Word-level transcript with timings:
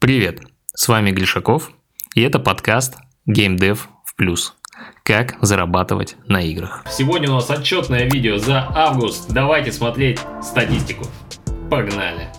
Привет, 0.00 0.40
с 0.74 0.88
вами 0.88 1.10
Глишаков, 1.10 1.72
и 2.14 2.22
это 2.22 2.38
подкаст 2.38 2.96
Game 3.28 3.58
Dev 3.58 3.80
в 4.06 4.16
плюс. 4.16 4.54
Как 5.02 5.36
зарабатывать 5.42 6.16
на 6.26 6.40
играх. 6.40 6.86
Сегодня 6.90 7.28
у 7.28 7.34
нас 7.34 7.50
отчетное 7.50 8.08
видео 8.08 8.38
за 8.38 8.66
август. 8.74 9.30
Давайте 9.30 9.72
смотреть 9.72 10.18
статистику. 10.42 11.04
Погнали! 11.70 12.32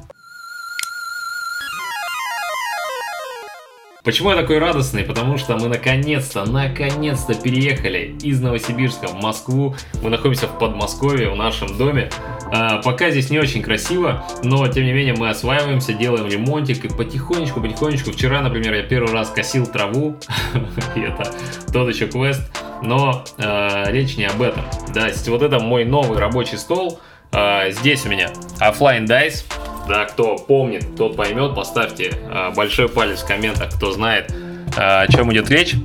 Почему 4.04 4.32
я 4.32 4.36
такой 4.36 4.58
радостный? 4.58 5.04
Потому 5.04 5.38
что 5.38 5.56
мы 5.58 5.68
наконец-то, 5.68 6.44
наконец-то 6.46 7.36
переехали 7.36 8.16
из 8.24 8.42
Новосибирска 8.42 9.08
в 9.08 9.22
Москву. 9.22 9.76
Мы 10.02 10.10
находимся 10.10 10.48
в 10.48 10.58
Подмосковье, 10.58 11.30
в 11.30 11.36
нашем 11.36 11.78
доме. 11.78 12.10
А, 12.52 12.82
пока 12.82 13.12
здесь 13.12 13.30
не 13.30 13.38
очень 13.38 13.62
красиво, 13.62 14.26
но 14.44 14.68
тем 14.68 14.86
не 14.86 14.94
менее 14.94 15.14
мы 15.14 15.30
осваиваемся, 15.30 15.94
делаем 15.94 16.28
ремонтик 16.28 16.84
и 16.84 16.88
потихонечку, 16.88 17.62
потихонечку. 17.62 18.12
Вчера, 18.12 18.42
например, 18.42 18.74
я 18.74 18.82
первый 18.82 19.14
раз 19.14 19.30
косил 19.30 19.68
траву, 19.68 20.18
это 20.96 21.32
тот 21.72 21.94
еще 21.94 22.08
квест, 22.08 22.42
но 22.82 23.24
э, 23.38 23.92
речь 23.92 24.18
не 24.18 24.26
об 24.26 24.42
этом. 24.42 24.64
Да, 24.96 25.10
вот 25.28 25.44
это 25.44 25.60
мой 25.60 25.86
новый 25.86 26.18
рабочий 26.18 26.58
стол. 26.58 27.00
Э, 27.32 27.70
здесь 27.70 28.04
у 28.08 28.10
меня 28.10 28.32
офлайн 28.60 29.06
дайс, 29.06 29.46
да, 29.88 30.06
кто 30.06 30.38
помнит, 30.38 30.96
тот 30.96 31.16
поймет, 31.16 31.56
поставьте 31.56 32.12
э, 32.14 32.52
большой 32.56 32.88
палец 32.88 33.22
в 33.22 33.28
комментах, 33.28 33.76
кто 33.76 33.92
знает, 33.92 34.32
э, 34.32 34.80
о 34.80 35.08
чем 35.08 35.32
идет 35.34 35.50
речь. 35.50 35.76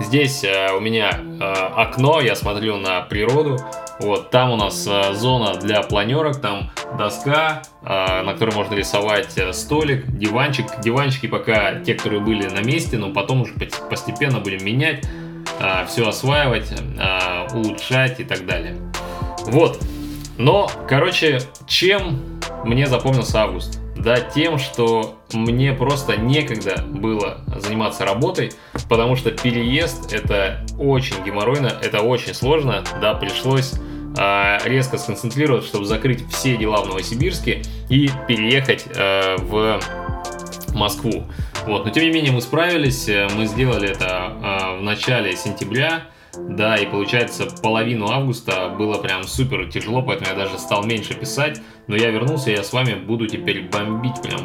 Здесь 0.00 0.44
э, 0.44 0.72
у 0.76 0.80
меня 0.80 1.20
окно, 1.74 2.20
я 2.20 2.36
смотрю 2.36 2.76
на 2.76 3.00
природу. 3.00 3.58
Вот, 3.98 4.30
там 4.30 4.50
у 4.50 4.56
нас 4.56 4.86
зона 5.14 5.54
для 5.54 5.82
планерок, 5.82 6.38
там 6.42 6.70
доска, 6.98 7.62
на 7.82 8.32
которой 8.34 8.54
можно 8.54 8.74
рисовать 8.74 9.38
э, 9.38 9.54
столик, 9.54 10.06
диванчик. 10.06 10.66
Диванчики 10.82 11.26
пока 11.26 11.76
те, 11.80 11.94
которые 11.94 12.20
были 12.20 12.46
на 12.46 12.60
месте, 12.60 12.98
но 12.98 13.10
потом 13.10 13.42
уже 13.42 13.54
постепенно 13.88 14.38
будем 14.38 14.64
менять, 14.64 15.02
все 15.88 16.06
осваивать, 16.06 16.70
улучшать 17.54 18.20
и 18.20 18.24
так 18.24 18.44
далее. 18.44 18.76
Вот. 19.46 19.80
Но, 20.36 20.70
короче, 20.86 21.40
чем 21.66 22.20
мне 22.66 22.86
запомнился 22.86 23.40
август. 23.42 23.80
Да, 23.96 24.20
тем, 24.20 24.58
что 24.58 25.18
мне 25.32 25.72
просто 25.72 26.16
некогда 26.16 26.84
было 26.86 27.38
заниматься 27.56 28.04
работой, 28.04 28.52
потому 28.88 29.16
что 29.16 29.30
переезд 29.30 30.12
это 30.12 30.66
очень 30.78 31.24
геморройно, 31.24 31.72
это 31.82 32.02
очень 32.02 32.34
сложно, 32.34 32.84
да, 33.00 33.14
пришлось 33.14 33.72
э, 34.18 34.58
резко 34.64 34.98
сконцентрироваться, 34.98 35.68
чтобы 35.68 35.86
закрыть 35.86 36.28
все 36.28 36.56
дела 36.56 36.82
в 36.82 36.88
Новосибирске 36.88 37.62
и 37.88 38.10
переехать 38.28 38.84
э, 38.94 39.36
в 39.38 39.80
Москву. 40.74 41.24
Вот, 41.66 41.84
но 41.84 41.90
тем 41.90 42.04
не 42.04 42.10
менее 42.10 42.32
мы 42.32 42.42
справились, 42.42 43.08
мы 43.34 43.46
сделали 43.46 43.88
это 43.88 44.32
э, 44.42 44.78
в 44.78 44.82
начале 44.82 45.36
сентября, 45.36 46.02
да, 46.38 46.76
и 46.76 46.86
получается 46.86 47.46
половину 47.62 48.08
августа 48.08 48.74
было 48.76 48.98
прям 48.98 49.24
супер 49.24 49.70
тяжело, 49.70 50.02
поэтому 50.02 50.30
я 50.30 50.36
даже 50.36 50.58
стал 50.58 50.84
меньше 50.84 51.14
писать. 51.14 51.60
Но 51.86 51.94
я 51.94 52.10
вернулся, 52.10 52.50
я 52.50 52.64
с 52.64 52.72
вами 52.72 52.94
буду 52.94 53.28
теперь 53.28 53.68
бомбить 53.68 54.20
прям, 54.20 54.40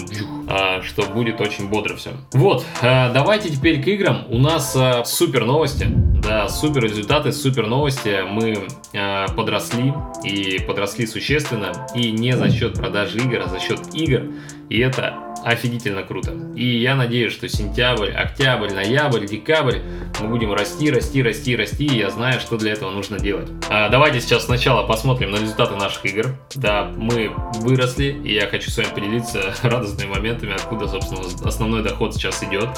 а, 0.47 0.81
что 0.83 1.03
будет 1.03 1.41
очень 1.41 1.69
бодро 1.69 1.95
все. 1.95 2.11
Вот, 2.33 2.63
а, 2.83 3.11
давайте 3.11 3.49
теперь 3.49 3.81
к 3.81 3.87
играм. 3.87 4.25
У 4.29 4.37
нас 4.37 4.75
а, 4.75 5.03
супер 5.05 5.45
новости, 5.45 5.87
да, 5.89 6.47
супер 6.49 6.83
результаты, 6.83 7.31
супер 7.31 7.65
новости. 7.65 8.21
Мы 8.29 8.67
а, 8.93 9.27
подросли 9.29 9.91
и 10.23 10.59
подросли 10.67 11.07
существенно, 11.07 11.87
и 11.95 12.11
не 12.11 12.37
за 12.37 12.51
счет 12.51 12.75
продажи 12.75 13.17
игр, 13.17 13.41
а 13.43 13.49
за 13.49 13.59
счет 13.59 13.79
игр. 13.93 14.31
И 14.69 14.79
это 14.79 15.30
офигительно 15.43 16.03
круто. 16.03 16.33
И 16.55 16.77
я 16.79 16.95
надеюсь, 16.95 17.33
что 17.33 17.47
сентябрь, 17.49 18.11
октябрь, 18.11 18.71
ноябрь, 18.71 19.25
декабрь 19.25 19.79
мы 20.19 20.27
будем 20.27 20.53
расти, 20.53 20.91
расти, 20.91 21.23
расти, 21.23 21.55
расти, 21.55 21.85
и 21.85 21.97
я 21.97 22.09
знаю, 22.09 22.39
что 22.39 22.57
для 22.57 22.73
этого 22.73 22.91
нужно 22.91 23.19
делать. 23.19 23.49
А, 23.69 23.89
давайте 23.89 24.21
сейчас 24.21 24.45
сначала 24.45 24.85
посмотрим 24.85 25.31
на 25.31 25.37
результаты 25.37 25.75
наших 25.75 26.05
игр. 26.05 26.35
Да, 26.55 26.91
мы 26.95 27.31
выросли, 27.55 28.15
и 28.23 28.33
я 28.33 28.47
хочу 28.47 28.69
с 28.69 28.77
вами 28.77 28.89
поделиться 28.93 29.53
радостными 29.63 30.09
моментами, 30.09 30.53
откуда, 30.53 30.87
собственно, 30.87 31.21
основной 31.47 31.83
доход 31.83 32.13
сейчас 32.13 32.43
идет. 32.43 32.69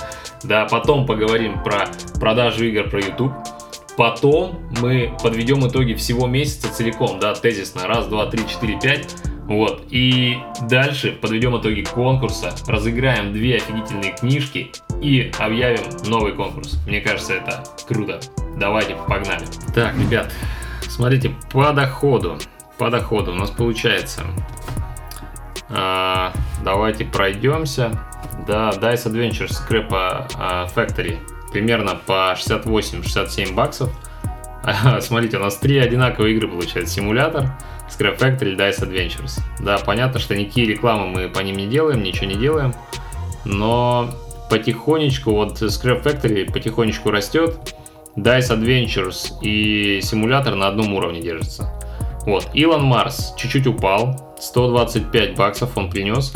Да, 0.43 0.65
потом 0.65 1.05
поговорим 1.05 1.61
про 1.63 1.87
продажу 2.19 2.65
игр 2.65 2.89
про 2.89 3.01
YouTube. 3.01 3.33
Потом 3.95 4.59
мы 4.81 5.15
подведем 5.21 5.67
итоги 5.67 5.93
всего 5.93 6.25
месяца 6.25 6.73
целиком, 6.73 7.19
да, 7.19 7.35
тезисно, 7.35 7.87
раз, 7.87 8.07
два, 8.07 8.25
три, 8.25 8.47
четыре, 8.47 8.79
пять 8.79 9.07
вот, 9.47 9.85
и 9.89 10.37
дальше 10.69 11.11
подведем 11.11 11.57
итоги 11.57 11.81
конкурса, 11.81 12.53
разыграем 12.67 13.33
две 13.33 13.57
офигительные 13.57 14.13
книжки 14.13 14.71
и 15.01 15.31
объявим 15.37 15.83
новый 16.07 16.33
конкурс. 16.33 16.79
Мне 16.87 17.01
кажется, 17.01 17.33
это 17.33 17.63
круто. 17.87 18.19
Давайте, 18.57 18.95
погнали. 19.07 19.45
Так, 19.73 19.97
ребят, 19.97 20.31
смотрите, 20.87 21.31
по 21.51 21.71
доходу, 21.73 22.37
по 22.77 22.89
доходу 22.89 23.31
у 23.33 23.35
нас 23.35 23.49
получается, 23.49 24.23
а, 25.69 26.31
давайте 26.63 27.03
пройдемся, 27.03 27.91
да, 28.47 28.69
Dice 28.71 29.11
Adventures 29.11 29.51
Scrap 29.51 29.87
а, 29.91 30.67
Factory 30.73 31.19
примерно 31.51 31.95
по 31.95 32.33
68-67 32.37 33.53
баксов. 33.53 33.89
Смотрите, 35.01 35.37
у 35.37 35.39
нас 35.41 35.57
три 35.57 35.77
одинаковые 35.77 36.35
игры 36.35 36.47
получается. 36.47 36.95
Симулятор, 36.95 37.51
Scrap 37.89 38.17
Factory, 38.17 38.55
Dice 38.55 38.81
Adventures. 38.81 39.39
Да, 39.59 39.77
понятно, 39.77 40.19
что 40.19 40.35
никакие 40.35 40.67
рекламы 40.67 41.07
мы 41.07 41.29
по 41.29 41.39
ним 41.39 41.57
не 41.57 41.67
делаем, 41.67 42.03
ничего 42.03 42.27
не 42.27 42.35
делаем. 42.35 42.73
Но 43.45 44.09
потихонечку, 44.49 45.31
вот 45.31 45.61
Scrap 45.61 46.03
Factory 46.03 46.51
потихонечку 46.51 47.11
растет. 47.11 47.75
Dice 48.15 48.51
Adventures 48.51 49.39
и 49.41 49.99
симулятор 50.01 50.55
на 50.55 50.67
одном 50.67 50.93
уровне 50.93 51.21
держится. 51.21 51.69
Вот, 52.25 52.47
Илон 52.53 52.83
Марс 52.83 53.33
чуть-чуть 53.37 53.67
упал, 53.67 54.35
125 54.39 55.35
баксов 55.35 55.77
он 55.77 55.89
принес. 55.89 56.33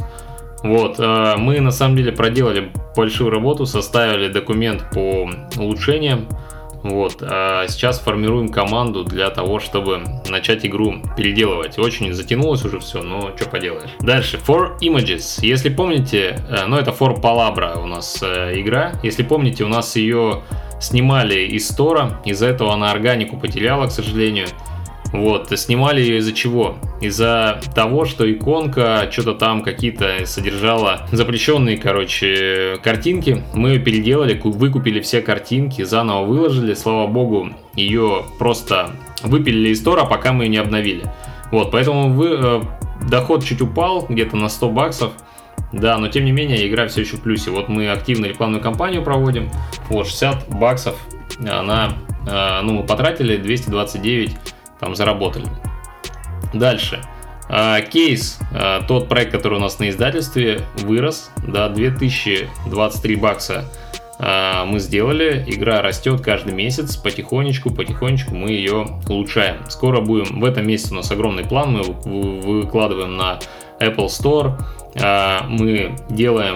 Вот, 0.63 0.99
э, 0.99 1.35
мы 1.37 1.59
на 1.61 1.71
самом 1.71 1.95
деле 1.95 2.11
проделали 2.11 2.71
большую 2.95 3.29
работу, 3.29 3.65
составили 3.65 4.27
документ 4.27 4.89
по 4.91 5.29
улучшениям. 5.55 6.27
Вот, 6.89 7.17
а 7.21 7.67
сейчас 7.67 7.99
формируем 7.99 8.49
команду 8.49 9.03
для 9.03 9.29
того, 9.29 9.59
чтобы 9.59 10.01
начать 10.27 10.65
игру 10.65 10.95
переделывать. 11.15 11.77
Очень 11.77 12.13
затянулось 12.13 12.63
уже 12.65 12.79
все, 12.79 13.01
но 13.01 13.31
что 13.35 13.49
поделаешь. 13.49 13.89
Дальше, 13.99 14.39
For 14.45 14.79
Images. 14.79 15.39
Если 15.41 15.69
помните, 15.69 16.39
э, 16.49 16.65
ну 16.67 16.77
это 16.77 16.91
For 16.91 17.21
Palabra 17.21 17.81
у 17.81 17.85
нас 17.87 18.19
э, 18.21 18.59
игра. 18.59 18.93
Если 19.03 19.23
помните, 19.23 19.63
у 19.63 19.67
нас 19.67 19.95
ее 19.95 20.43
снимали 20.79 21.39
из 21.41 21.67
стора, 21.67 22.21
из-за 22.25 22.47
этого 22.47 22.73
она 22.73 22.91
органику 22.91 23.37
потеряла, 23.37 23.87
к 23.87 23.91
сожалению. 23.91 24.47
Вот, 25.13 25.57
снимали 25.57 26.01
ее 26.01 26.17
из-за 26.17 26.33
чего? 26.33 26.77
Из-за 27.01 27.61
того, 27.73 28.05
что 28.05 28.29
иконка 28.31 29.07
что-то 29.11 29.35
там 29.35 29.61
какие-то 29.61 30.25
содержала 30.25 31.07
запрещенные, 31.11 31.77
короче, 31.77 32.77
картинки. 32.83 33.43
Мы 33.53 33.69
ее 33.69 33.79
переделали, 33.79 34.39
выкупили 34.43 34.99
все 34.99 35.21
картинки, 35.21 35.83
заново 35.83 36.25
выложили. 36.25 36.73
Слава 36.73 37.07
богу, 37.07 37.49
ее 37.75 38.23
просто 38.37 38.91
выпилили 39.23 39.69
из 39.69 39.79
стора, 39.79 40.05
пока 40.05 40.33
мы 40.33 40.45
ее 40.45 40.49
не 40.49 40.57
обновили. 40.57 41.05
Вот, 41.51 41.71
поэтому 41.71 42.09
вы, 42.09 42.37
э, 42.37 42.61
доход 43.09 43.43
чуть 43.45 43.61
упал, 43.61 44.05
где-то 44.07 44.35
на 44.35 44.49
100 44.49 44.69
баксов. 44.69 45.13
Да, 45.71 45.97
но 45.97 46.07
тем 46.07 46.25
не 46.25 46.31
менее 46.31 46.67
игра 46.67 46.87
все 46.87 47.01
еще 47.01 47.17
в 47.17 47.21
плюсе. 47.21 47.51
Вот 47.51 47.67
мы 47.69 47.89
активно 47.89 48.25
рекламную 48.25 48.61
кампанию 48.61 49.03
проводим. 49.03 49.49
Вот 49.89 50.07
60 50.07 50.49
баксов 50.49 50.95
она, 51.39 51.93
э, 52.25 52.61
ну 52.63 52.73
мы 52.73 52.83
потратили 52.83 53.37
229 53.37 54.35
там 54.79 54.95
заработали. 54.95 55.47
Дальше. 56.53 57.01
А, 57.49 57.79
кейс, 57.81 58.39
а, 58.53 58.81
тот 58.83 59.07
проект, 59.07 59.31
который 59.31 59.57
у 59.57 59.61
нас 59.61 59.79
на 59.79 59.89
издательстве, 59.89 60.61
вырос 60.77 61.31
до 61.47 61.69
2023 61.69 63.15
бакса 63.15 63.65
а, 64.19 64.65
мы 64.65 64.79
сделали. 64.79 65.43
Игра 65.47 65.81
растет 65.81 66.21
каждый 66.21 66.53
месяц, 66.53 66.97
потихонечку, 66.97 67.73
потихонечку 67.73 68.35
мы 68.35 68.51
ее 68.51 68.85
улучшаем. 69.07 69.57
Скоро 69.69 70.01
будем, 70.01 70.39
в 70.39 70.45
этом 70.45 70.67
месяце 70.67 70.93
у 70.93 70.97
нас 70.97 71.09
огромный 71.11 71.45
план, 71.45 71.71
мы 71.71 71.83
выкладываем 72.63 73.15
на 73.15 73.39
Apple 73.79 74.07
Store, 74.07 74.59
мы 75.47 75.95
делаем 76.09 76.55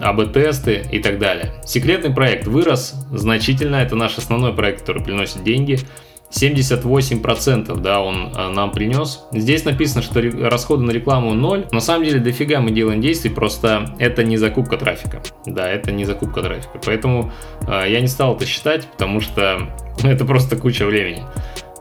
АБ-тесты 0.00 0.84
и 0.90 0.98
так 0.98 1.20
далее. 1.20 1.54
Секретный 1.64 2.12
проект 2.12 2.48
вырос 2.48 2.94
значительно, 3.12 3.76
это 3.76 3.94
наш 3.94 4.18
основной 4.18 4.52
проект, 4.52 4.80
который 4.80 5.04
приносит 5.04 5.44
деньги. 5.44 5.78
78% 6.30 7.80
да, 7.80 8.00
он 8.00 8.32
а, 8.34 8.50
нам 8.50 8.70
принес. 8.70 9.26
Здесь 9.32 9.64
написано, 9.64 10.02
что 10.02 10.20
расходы 10.48 10.84
на 10.84 10.90
рекламу 10.90 11.34
0. 11.34 11.68
На 11.70 11.80
самом 11.80 12.04
деле 12.04 12.20
дофига 12.20 12.60
мы 12.60 12.70
делаем 12.70 13.00
действий, 13.00 13.30
просто 13.30 13.94
это 13.98 14.24
не 14.24 14.36
закупка 14.36 14.76
трафика. 14.76 15.22
Да, 15.46 15.68
это 15.68 15.92
не 15.92 16.04
закупка 16.04 16.42
трафика. 16.42 16.80
Поэтому 16.84 17.32
э, 17.66 17.84
я 17.88 18.00
не 18.00 18.08
стал 18.08 18.36
это 18.36 18.46
считать, 18.46 18.86
потому 18.86 19.20
что 19.20 19.68
это 20.02 20.24
просто 20.24 20.56
куча 20.56 20.84
времени. 20.84 21.22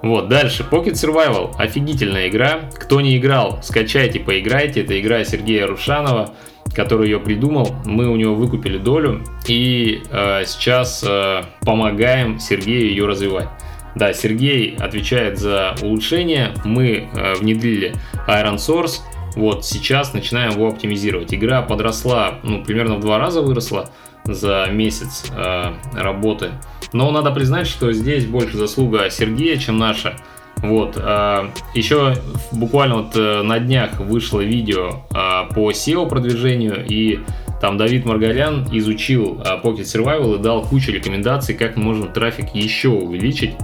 Вот, 0.01 0.29
дальше. 0.29 0.63
Pocket 0.69 0.93
Survival. 0.93 1.55
Офигительная 1.57 2.29
игра. 2.29 2.69
Кто 2.75 3.01
не 3.01 3.17
играл, 3.17 3.59
скачайте, 3.63 4.19
поиграйте. 4.19 4.81
Это 4.81 4.99
игра 4.99 5.23
Сергея 5.23 5.67
Рушанова. 5.67 6.33
который 6.73 7.09
ее 7.09 7.19
придумал. 7.19 7.73
Мы 7.85 8.09
у 8.09 8.15
него 8.15 8.35
выкупили 8.35 8.77
долю 8.77 9.23
и 9.47 10.01
э, 10.11 10.43
сейчас 10.45 11.03
э, 11.07 11.43
помогаем 11.61 12.37
Сергею 12.39 12.89
ее 12.89 13.05
развивать. 13.05 13.47
Да, 13.95 14.13
Сергей 14.13 14.75
отвечает 14.77 15.39
за 15.39 15.75
улучшение. 15.81 16.53
Мы 16.65 17.07
э, 17.13 17.35
внедрили 17.35 17.95
Iron 18.27 18.55
Source. 18.55 18.99
Вот 19.35 19.65
сейчас 19.65 20.13
начинаем 20.13 20.51
его 20.51 20.67
оптимизировать. 20.67 21.33
Игра 21.33 21.61
подросла, 21.61 22.39
ну, 22.43 22.63
примерно 22.63 22.95
в 22.95 23.01
два 23.01 23.19
раза 23.19 23.41
выросла 23.41 23.89
за 24.25 24.67
месяц 24.71 25.25
э, 25.35 25.73
работы. 25.93 26.51
Но 26.93 27.11
надо 27.11 27.31
признать, 27.31 27.67
что 27.67 27.91
здесь 27.91 28.25
больше 28.25 28.57
заслуга 28.57 29.09
Сергея, 29.09 29.57
чем 29.57 29.77
наша. 29.77 30.15
Вот. 30.57 30.97
Э, 30.97 31.49
еще 31.73 32.15
буквально 32.51 32.95
вот 32.97 33.15
э, 33.15 33.41
на 33.43 33.59
днях 33.59 33.99
вышло 33.99 34.41
видео 34.41 35.03
э, 35.13 35.53
по 35.53 35.71
SEO 35.71 36.07
продвижению, 36.07 36.85
и 36.85 37.19
там 37.61 37.77
Давид 37.77 38.05
Маргарян 38.05 38.67
изучил 38.71 39.41
э, 39.41 39.61
Pocket 39.63 39.83
Survival 39.83 40.35
и 40.35 40.39
дал 40.39 40.63
кучу 40.63 40.91
рекомендаций, 40.91 41.55
как 41.55 41.77
можем 41.77 42.11
трафик 42.11 42.53
еще 42.53 42.89
увеличить. 42.89 43.55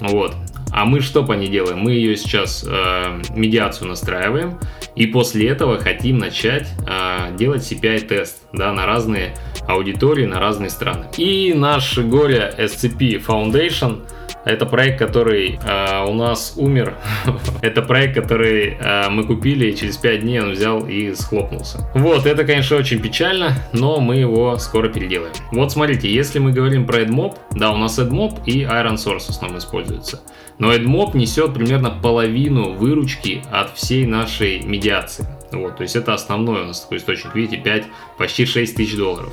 Вот. 0.00 0.34
А 0.72 0.84
мы 0.86 1.00
что 1.00 1.24
по 1.24 1.32
ней 1.32 1.48
делаем? 1.48 1.78
Мы 1.78 1.92
ее 1.92 2.16
сейчас 2.16 2.64
э, 2.66 3.20
медиацию 3.34 3.88
настраиваем, 3.88 4.58
и 4.96 5.06
после 5.06 5.48
этого 5.48 5.78
хотим 5.78 6.18
начать 6.18 6.68
э, 6.86 7.36
делать 7.36 7.62
CPI-тест 7.62 8.42
да, 8.52 8.72
на 8.72 8.86
разные 8.86 9.34
аудитории, 9.68 10.26
на 10.26 10.40
разные 10.40 10.70
страны. 10.70 11.06
И 11.16 11.54
наш 11.54 11.98
горе 11.98 12.52
SCP 12.58 13.24
Foundation– 13.24 14.02
это 14.44 14.66
проект, 14.66 14.98
который 14.98 15.58
э, 15.64 16.04
у 16.06 16.14
нас 16.14 16.54
умер. 16.56 16.94
это 17.62 17.82
проект, 17.82 18.14
который 18.14 18.76
э, 18.78 19.08
мы 19.10 19.24
купили, 19.24 19.70
и 19.70 19.76
через 19.76 19.96
5 19.96 20.20
дней 20.20 20.40
он 20.40 20.52
взял 20.52 20.86
и 20.86 21.14
схлопнулся. 21.14 21.88
Вот, 21.94 22.26
это, 22.26 22.44
конечно, 22.44 22.76
очень 22.76 23.00
печально, 23.00 23.54
но 23.72 24.00
мы 24.00 24.16
его 24.16 24.58
скоро 24.58 24.88
переделаем. 24.88 25.32
Вот 25.50 25.72
смотрите, 25.72 26.12
если 26.12 26.38
мы 26.38 26.52
говорим 26.52 26.86
про 26.86 27.00
AdMob, 27.00 27.36
да, 27.52 27.72
у 27.72 27.76
нас 27.76 27.98
AdMob 27.98 28.42
и 28.46 28.62
Iron 28.62 28.96
Source 28.96 29.26
в 29.26 29.30
основном 29.30 29.58
используются. 29.58 30.20
Но 30.58 30.72
AdMob 30.72 31.16
несет 31.16 31.54
примерно 31.54 31.90
половину 31.90 32.74
выручки 32.74 33.42
от 33.50 33.74
всей 33.76 34.06
нашей 34.06 34.60
медиации. 34.62 35.26
Вот, 35.52 35.76
то 35.76 35.82
есть 35.82 35.96
это 35.96 36.14
основной 36.14 36.62
у 36.62 36.66
нас 36.66 36.80
такой 36.80 36.98
источник. 36.98 37.34
Видите, 37.34 37.62
5, 37.62 37.84
почти 38.18 38.44
6 38.44 38.76
тысяч 38.76 38.96
долларов. 38.96 39.32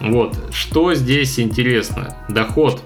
Вот, 0.00 0.36
что 0.52 0.94
здесь 0.94 1.38
интересно? 1.38 2.16
Доход 2.28 2.82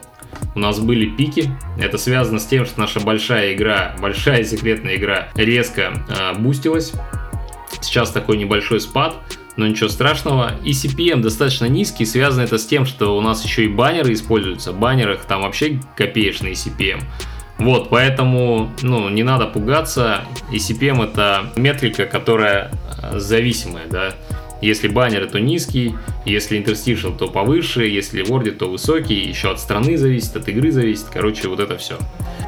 у 0.57 0.59
нас 0.59 0.81
были 0.81 1.07
пики. 1.07 1.51
Это 1.79 1.99
связано 1.99 2.41
с 2.41 2.47
тем, 2.47 2.65
что 2.65 2.81
наша 2.81 2.99
большая 2.99 3.55
игра, 3.55 3.95
большая 4.01 4.43
секретная 4.43 4.97
игра 4.97 5.29
резко 5.35 5.93
э, 6.09 6.39
бустилась. 6.39 6.93
Сейчас 7.83 8.11
такой 8.11 8.39
небольшой 8.39 8.81
спад, 8.81 9.17
но 9.57 9.67
ничего 9.67 9.89
страшного. 9.91 10.53
И 10.65 10.71
CPM 10.71 11.21
достаточно 11.21 11.67
низкий, 11.67 12.07
связано 12.07 12.43
это 12.43 12.57
с 12.57 12.67
тем, 12.67 12.87
что 12.87 13.17
у 13.17 13.21
нас 13.21 13.45
еще 13.45 13.67
и 13.67 13.69
баннеры 13.69 14.15
используются. 14.15 14.73
В 14.73 14.79
баннерах 14.79 15.27
там 15.27 15.43
вообще 15.43 15.79
копеечный 15.95 16.53
CPM. 16.53 17.03
Вот, 17.59 17.91
поэтому, 17.91 18.71
ну, 18.81 19.09
не 19.11 19.23
надо 19.23 19.47
пугаться. 19.47 20.23
И 20.51 20.57
CPM 20.57 21.05
это 21.05 21.53
метрика, 21.57 22.07
которая 22.07 22.71
э, 23.03 23.19
зависимая, 23.19 23.87
да. 23.89 24.15
Если 24.61 24.89
баннеры, 24.89 25.27
то 25.27 25.39
низкий, 25.39 25.95
если 26.25 26.59
интерстишл, 26.59 27.13
то 27.13 27.29
повыше, 27.29 27.87
если 27.87 28.23
ворди, 28.23 28.51
то 28.51 28.71
высокий, 28.71 29.29
еще 29.29 29.51
от 29.51 29.61
страны 29.61 29.99
зависит, 29.99 30.35
от 30.37 30.49
игры 30.49 30.71
зависит, 30.71 31.07
короче, 31.13 31.49
вот 31.49 31.61
это 31.61 31.77
все. 31.77 31.99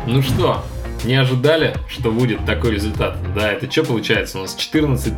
Ну 0.06 0.22
что, 0.22 0.64
не 1.04 1.14
ожидали, 1.14 1.74
что 1.88 2.10
будет 2.10 2.44
такой 2.44 2.72
результат? 2.72 3.16
Да, 3.34 3.52
это 3.52 3.70
что 3.70 3.84
получается? 3.84 4.38
У 4.38 4.40
нас 4.42 4.56
14 4.56 5.14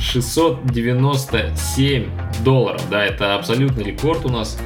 697 0.00 2.06
долларов, 2.44 2.82
да, 2.90 3.04
это 3.04 3.34
абсолютный 3.34 3.84
рекорд 3.84 4.24
у 4.24 4.30
нас. 4.30 4.58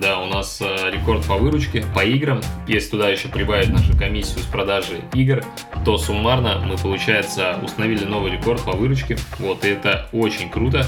Да, 0.00 0.18
у 0.20 0.26
нас 0.26 0.60
э, 0.60 0.90
рекорд 0.90 1.24
по 1.24 1.36
выручке, 1.36 1.84
по 1.94 2.04
играм. 2.04 2.40
Если 2.66 2.90
туда 2.90 3.08
еще 3.08 3.28
прибавить 3.28 3.70
нашу 3.70 3.96
комиссию 3.96 4.40
с 4.40 4.46
продажи 4.46 5.00
игр, 5.14 5.42
то 5.84 5.96
суммарно 5.96 6.60
мы, 6.64 6.76
получается, 6.76 7.56
установили 7.62 8.04
новый 8.04 8.32
рекорд 8.32 8.62
по 8.62 8.72
выручке. 8.72 9.16
Вот, 9.38 9.64
и 9.64 9.68
это 9.68 10.08
очень 10.12 10.50
круто. 10.50 10.86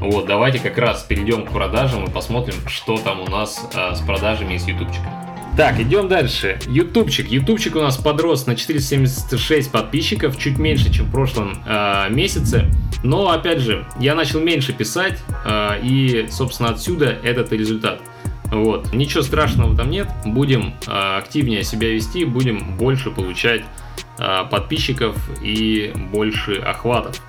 Вот, 0.00 0.26
давайте 0.26 0.58
как 0.58 0.78
раз 0.78 1.02
перейдем 1.02 1.44
к 1.44 1.52
продажам 1.52 2.04
и 2.04 2.10
посмотрим, 2.10 2.54
что 2.66 2.98
там 2.98 3.20
у 3.20 3.26
нас 3.26 3.68
э, 3.74 3.94
с 3.94 4.00
продажами 4.00 4.54
и 4.54 4.58
с 4.58 4.66
ютубчиком. 4.66 5.12
Так, 5.56 5.78
идем 5.78 6.08
дальше. 6.08 6.58
Ютубчик. 6.68 7.28
Ютубчик 7.28 7.76
у 7.76 7.80
нас 7.80 7.96
подрос 7.98 8.46
на 8.46 8.56
476 8.56 9.70
подписчиков, 9.70 10.38
чуть 10.38 10.58
меньше, 10.58 10.92
чем 10.92 11.06
в 11.06 11.10
прошлом 11.10 11.62
э, 11.66 12.06
месяце. 12.10 12.70
Но, 13.02 13.30
опять 13.30 13.60
же, 13.60 13.86
я 13.98 14.14
начал 14.14 14.40
меньше 14.40 14.72
писать, 14.72 15.18
э, 15.44 15.80
и, 15.82 16.26
собственно, 16.30 16.70
отсюда 16.70 17.16
этот 17.22 17.52
результат. 17.52 18.00
Вот. 18.50 18.92
Ничего 18.92 19.22
страшного 19.22 19.76
там 19.76 19.90
нет. 19.90 20.08
Будем 20.24 20.74
э, 20.86 21.18
активнее 21.18 21.64
себя 21.64 21.88
вести, 21.90 22.24
будем 22.24 22.76
больше 22.76 23.10
получать 23.10 23.62
э, 24.18 24.44
подписчиков 24.50 25.16
и 25.42 25.92
больше 26.12 26.54
охватов. 26.54 27.20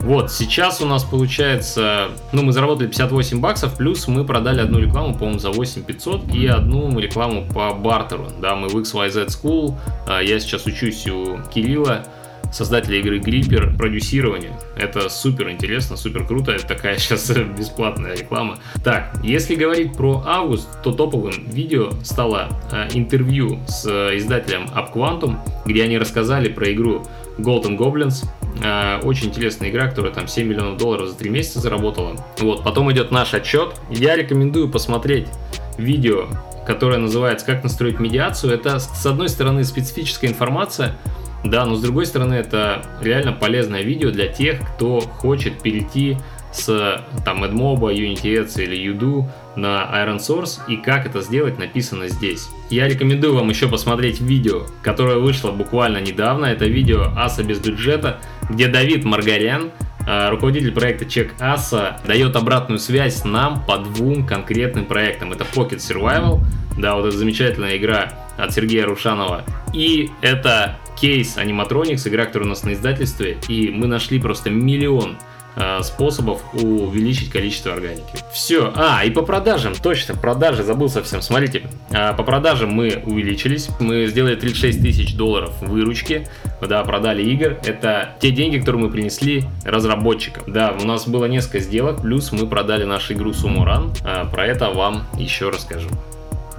Вот, 0.00 0.30
сейчас 0.30 0.80
у 0.80 0.86
нас 0.86 1.02
получается, 1.02 2.10
ну, 2.32 2.44
мы 2.44 2.52
заработали 2.52 2.86
58 2.86 3.40
баксов, 3.40 3.76
плюс 3.76 4.06
мы 4.06 4.24
продали 4.24 4.60
одну 4.60 4.78
рекламу, 4.78 5.14
по-моему, 5.14 5.40
за 5.40 5.50
8500 5.50 6.32
и 6.32 6.46
одну 6.46 6.96
рекламу 6.98 7.46
по 7.52 7.74
бартеру. 7.74 8.28
Да, 8.40 8.54
мы 8.54 8.68
в 8.68 8.76
XYZ 8.76 9.26
School, 9.26 9.74
э, 10.06 10.24
я 10.24 10.38
сейчас 10.38 10.66
учусь 10.66 11.06
у 11.08 11.40
Кирилла, 11.52 12.04
создателя 12.52 12.98
игры 12.98 13.18
Gripper, 13.18 13.76
продюсированию. 13.76 14.52
Это 14.76 15.08
супер 15.08 15.50
интересно, 15.50 15.96
супер 15.96 16.26
круто. 16.26 16.52
Это 16.52 16.66
такая 16.66 16.98
сейчас 16.98 17.30
бесплатная 17.30 18.16
реклама. 18.16 18.58
Так, 18.84 19.18
если 19.22 19.54
говорить 19.54 19.94
про 19.94 20.22
август, 20.26 20.68
то 20.82 20.92
топовым 20.92 21.50
видео 21.50 21.90
стало 22.02 22.48
э, 22.72 22.88
интервью 22.94 23.60
с 23.66 23.86
э, 23.86 24.16
издателем 24.16 24.66
UpQuantum, 24.66 25.38
где 25.66 25.84
они 25.84 25.98
рассказали 25.98 26.48
про 26.48 26.72
игру 26.72 27.06
Golden 27.38 27.76
Goblins. 27.76 28.24
Э, 28.62 29.00
очень 29.02 29.28
интересная 29.28 29.70
игра, 29.70 29.88
которая 29.88 30.12
там 30.12 30.28
7 30.28 30.46
миллионов 30.46 30.78
долларов 30.78 31.08
за 31.08 31.16
3 31.16 31.30
месяца 31.30 31.60
заработала. 31.60 32.16
Вот, 32.38 32.64
потом 32.64 32.90
идет 32.92 33.10
наш 33.10 33.34
отчет. 33.34 33.74
Я 33.90 34.16
рекомендую 34.16 34.68
посмотреть 34.68 35.28
видео, 35.76 36.26
которое 36.66 36.98
называется 36.98 37.46
«Как 37.46 37.62
настроить 37.62 37.98
медиацию». 37.98 38.52
Это, 38.52 38.78
с 38.78 39.06
одной 39.06 39.28
стороны, 39.28 39.64
специфическая 39.64 40.30
информация, 40.30 40.96
да, 41.44 41.64
но 41.64 41.76
с 41.76 41.80
другой 41.80 42.06
стороны, 42.06 42.34
это 42.34 42.82
реально 43.00 43.32
полезное 43.32 43.82
видео 43.82 44.10
для 44.10 44.28
тех, 44.28 44.60
кто 44.74 45.00
хочет 45.00 45.62
перейти 45.62 46.16
с 46.52 47.04
там 47.24 47.44
AdMob, 47.44 47.80
UnityEds 47.94 48.62
или 48.62 48.92
Udo 48.92 49.28
на 49.56 49.88
Iron 50.04 50.18
Source 50.18 50.60
и 50.68 50.76
как 50.76 51.06
это 51.06 51.20
сделать 51.20 51.58
написано 51.58 52.08
здесь. 52.08 52.48
Я 52.70 52.88
рекомендую 52.88 53.34
вам 53.34 53.48
еще 53.48 53.68
посмотреть 53.68 54.20
видео, 54.20 54.66
которое 54.82 55.18
вышло 55.18 55.50
буквально 55.50 55.98
недавно. 55.98 56.46
Это 56.46 56.66
видео 56.66 57.12
Аса 57.16 57.42
без 57.44 57.58
бюджета, 57.60 58.20
где 58.48 58.68
Давид 58.68 59.04
Маргарян, 59.04 59.70
а, 60.06 60.30
руководитель 60.30 60.72
проекта 60.72 61.04
Check 61.04 61.32
Аса, 61.38 62.00
дает 62.06 62.34
обратную 62.34 62.78
связь 62.78 63.24
нам 63.24 63.64
по 63.64 63.78
двум 63.78 64.26
конкретным 64.26 64.86
проектам. 64.86 65.32
Это 65.32 65.44
Pocket 65.44 65.78
Survival, 65.78 66.40
да, 66.78 66.94
вот 66.94 67.06
эта 67.06 67.16
замечательная 67.16 67.76
игра 67.76 68.12
от 68.36 68.52
Сергея 68.52 68.86
Рушанова, 68.86 69.44
и 69.74 70.10
это 70.22 70.78
кейс 71.00 71.36
Animatronics, 71.36 72.08
игра, 72.08 72.26
которая 72.26 72.46
у 72.46 72.50
нас 72.50 72.62
на 72.64 72.72
издательстве, 72.72 73.38
и 73.48 73.70
мы 73.70 73.86
нашли 73.86 74.18
просто 74.18 74.50
миллион 74.50 75.18
э, 75.56 75.82
способов 75.82 76.42
увеличить 76.52 77.30
количество 77.30 77.72
органики. 77.72 78.04
Все. 78.32 78.72
А, 78.74 79.04
и 79.04 79.10
по 79.10 79.22
продажам, 79.22 79.74
точно, 79.74 80.14
продажи, 80.14 80.62
забыл 80.62 80.88
совсем. 80.88 81.22
Смотрите, 81.22 81.62
э, 81.90 82.14
по 82.14 82.22
продажам 82.22 82.70
мы 82.70 83.02
увеличились, 83.04 83.68
мы 83.80 84.06
сделали 84.06 84.34
36 84.34 84.80
тысяч 84.80 85.14
долларов 85.14 85.52
выручки, 85.60 86.26
да, 86.60 86.82
продали 86.84 87.22
игр. 87.22 87.56
Это 87.64 88.16
те 88.20 88.30
деньги, 88.30 88.58
которые 88.58 88.84
мы 88.84 88.90
принесли 88.90 89.44
разработчикам. 89.64 90.44
Да, 90.46 90.74
у 90.80 90.84
нас 90.84 91.06
было 91.06 91.26
несколько 91.26 91.60
сделок, 91.60 92.02
плюс 92.02 92.32
мы 92.32 92.46
продали 92.46 92.84
нашу 92.84 93.14
игру. 93.14 93.28
Э, 93.28 94.24
про 94.30 94.46
это 94.46 94.70
вам 94.70 95.06
еще 95.16 95.50
расскажу. 95.50 95.88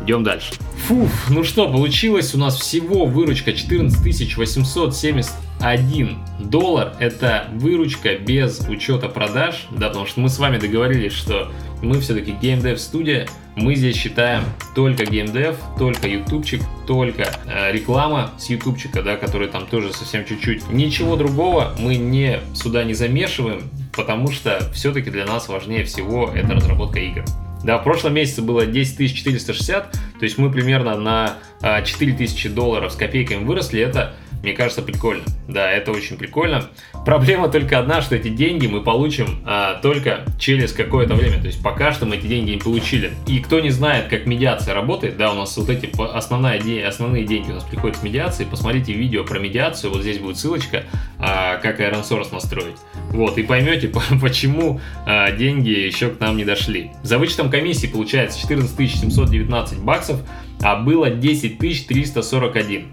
Идем 0.04 0.24
дальше. 0.24 0.54
Фух, 0.88 1.10
ну 1.30 1.44
что, 1.44 1.70
получилось 1.70 2.34
у 2.34 2.38
нас 2.38 2.58
всего 2.58 3.06
выручка 3.06 3.54
14 3.54 4.38
871 4.38 6.18
доллар. 6.40 6.94
Это 7.00 7.48
выручка 7.54 8.16
без 8.16 8.60
учета 8.68 9.10
продаж, 9.10 9.68
да, 9.72 9.90
потому 9.90 10.06
что 10.06 10.22
мы 10.22 10.30
с 10.30 10.40
вами 10.40 10.58
договорились, 10.58 11.14
что 11.14 11.52
мы 11.82 12.00
все-таки 12.00 12.32
геймдев 12.32 12.80
студия, 12.80 13.28
мы 13.56 13.76
здесь 13.76 13.96
считаем 13.96 14.44
только 14.74 15.06
геймдев, 15.06 15.58
только 15.78 16.08
ютубчик, 16.08 16.62
только 16.88 17.28
э, 17.46 17.72
реклама 17.72 18.32
с 18.38 18.50
ютубчика, 18.50 19.02
да, 19.02 19.18
который 19.18 19.48
там 19.48 19.66
тоже 19.66 19.94
совсем 19.94 20.26
чуть-чуть. 20.26 20.70
Ничего 20.70 21.16
другого 21.18 21.76
мы 21.78 21.96
не 21.96 22.40
сюда 22.54 22.84
не 22.84 22.94
замешиваем, 22.94 23.70
потому 23.94 24.32
что 24.32 24.72
все-таки 24.74 25.10
для 25.10 25.26
нас 25.26 25.50
важнее 25.50 25.84
всего 25.84 26.32
это 26.34 26.54
разработка 26.54 27.00
игр. 27.00 27.26
Да, 27.64 27.78
в 27.78 27.84
прошлом 27.84 28.14
месяце 28.14 28.42
было 28.42 28.66
10 28.66 29.16
460, 29.16 29.92
то 29.92 30.00
есть 30.22 30.38
мы 30.38 30.52
примерно 30.52 30.96
на 30.96 31.38
4000 31.84 32.48
а, 32.48 32.50
долларов 32.50 32.92
с 32.94 32.96
копейками 32.96 33.44
выросли. 33.44 33.82
Это 33.82 34.16
мне 34.44 34.54
кажется, 34.54 34.82
прикольно. 34.82 35.24
Да, 35.48 35.70
это 35.72 35.92
очень 35.92 36.18
прикольно. 36.18 36.70
Проблема 37.06 37.50
только 37.50 37.80
одна, 37.80 38.02
что 38.02 38.16
эти 38.16 38.30
деньги 38.30 38.68
мы 38.68 38.82
получим 38.82 39.40
а, 39.46 39.76
только 39.82 40.26
через 40.38 40.72
какое-то 40.72 41.16
время. 41.16 41.40
То 41.40 41.48
есть 41.48 41.62
пока 41.62 41.92
что 41.92 42.06
мы 42.06 42.16
эти 42.18 42.28
деньги 42.28 42.52
не 42.52 42.58
получили. 42.58 43.12
И 43.28 43.40
кто 43.40 43.60
не 43.60 43.70
знает, 43.70 44.08
как 44.08 44.26
медиация 44.26 44.74
работает, 44.74 45.18
да, 45.18 45.32
у 45.32 45.36
нас 45.36 45.56
вот 45.58 45.70
эти 45.70 45.90
основная, 46.14 46.60
основные 46.88 47.26
деньги 47.26 47.52
у 47.52 47.56
нас 47.56 47.64
приходят 47.64 47.98
с 47.98 48.04
медиации. 48.04 48.46
Посмотрите 48.46 48.94
видео 48.94 49.24
про 49.24 49.40
медиацию, 49.40 49.92
вот 49.92 50.02
здесь 50.02 50.20
будет 50.20 50.38
ссылочка, 50.38 50.84
а, 51.18 51.58
как 51.58 51.80
Iron 51.82 52.04
Source 52.04 52.32
настроить. 52.32 52.78
Вот, 53.10 53.38
и 53.38 53.44
поймете, 53.44 53.92
почему 54.22 54.80
а, 55.06 55.32
деньги 55.32 55.70
еще 55.70 56.10
к 56.10 56.20
нам 56.20 56.38
не 56.38 56.46
дошли. 56.46 56.92
За 57.04 57.18
вычетом 57.18 57.50
комиссии 57.50 57.88
получается 57.88 58.40
14 58.40 58.70
719 58.90 59.80
баксов, 59.80 60.22
а 60.62 60.76
было 60.76 61.10
10 61.10 61.58
341. 61.58 62.88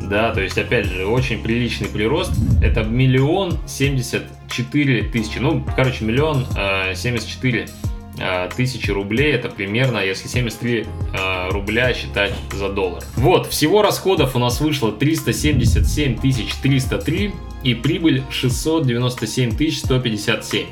Да, 0.00 0.32
то 0.32 0.40
есть, 0.40 0.56
опять 0.58 0.86
же, 0.86 1.06
очень 1.06 1.42
приличный 1.42 1.88
прирост. 1.88 2.32
Это 2.62 2.84
миллион 2.84 3.58
семьдесят 3.66 4.24
четыре 4.48 5.02
тысячи. 5.02 5.38
Ну, 5.38 5.64
короче, 5.74 6.04
миллион 6.04 6.46
э, 6.56 6.94
семьдесят 6.94 7.28
четыре 7.28 7.68
э, 8.18 8.48
тысячи 8.56 8.90
рублей. 8.90 9.32
Это 9.32 9.48
примерно, 9.48 9.98
если 9.98 10.28
73 10.28 10.86
э, 11.14 11.48
рубля 11.50 11.92
считать 11.94 12.32
за 12.52 12.68
доллар. 12.68 13.02
Вот, 13.16 13.46
всего 13.48 13.82
расходов 13.82 14.36
у 14.36 14.38
нас 14.38 14.60
вышло 14.60 14.92
377 14.92 16.18
303 16.18 17.32
и 17.62 17.74
прибыль 17.74 18.22
697 18.30 19.70
157. 19.70 20.66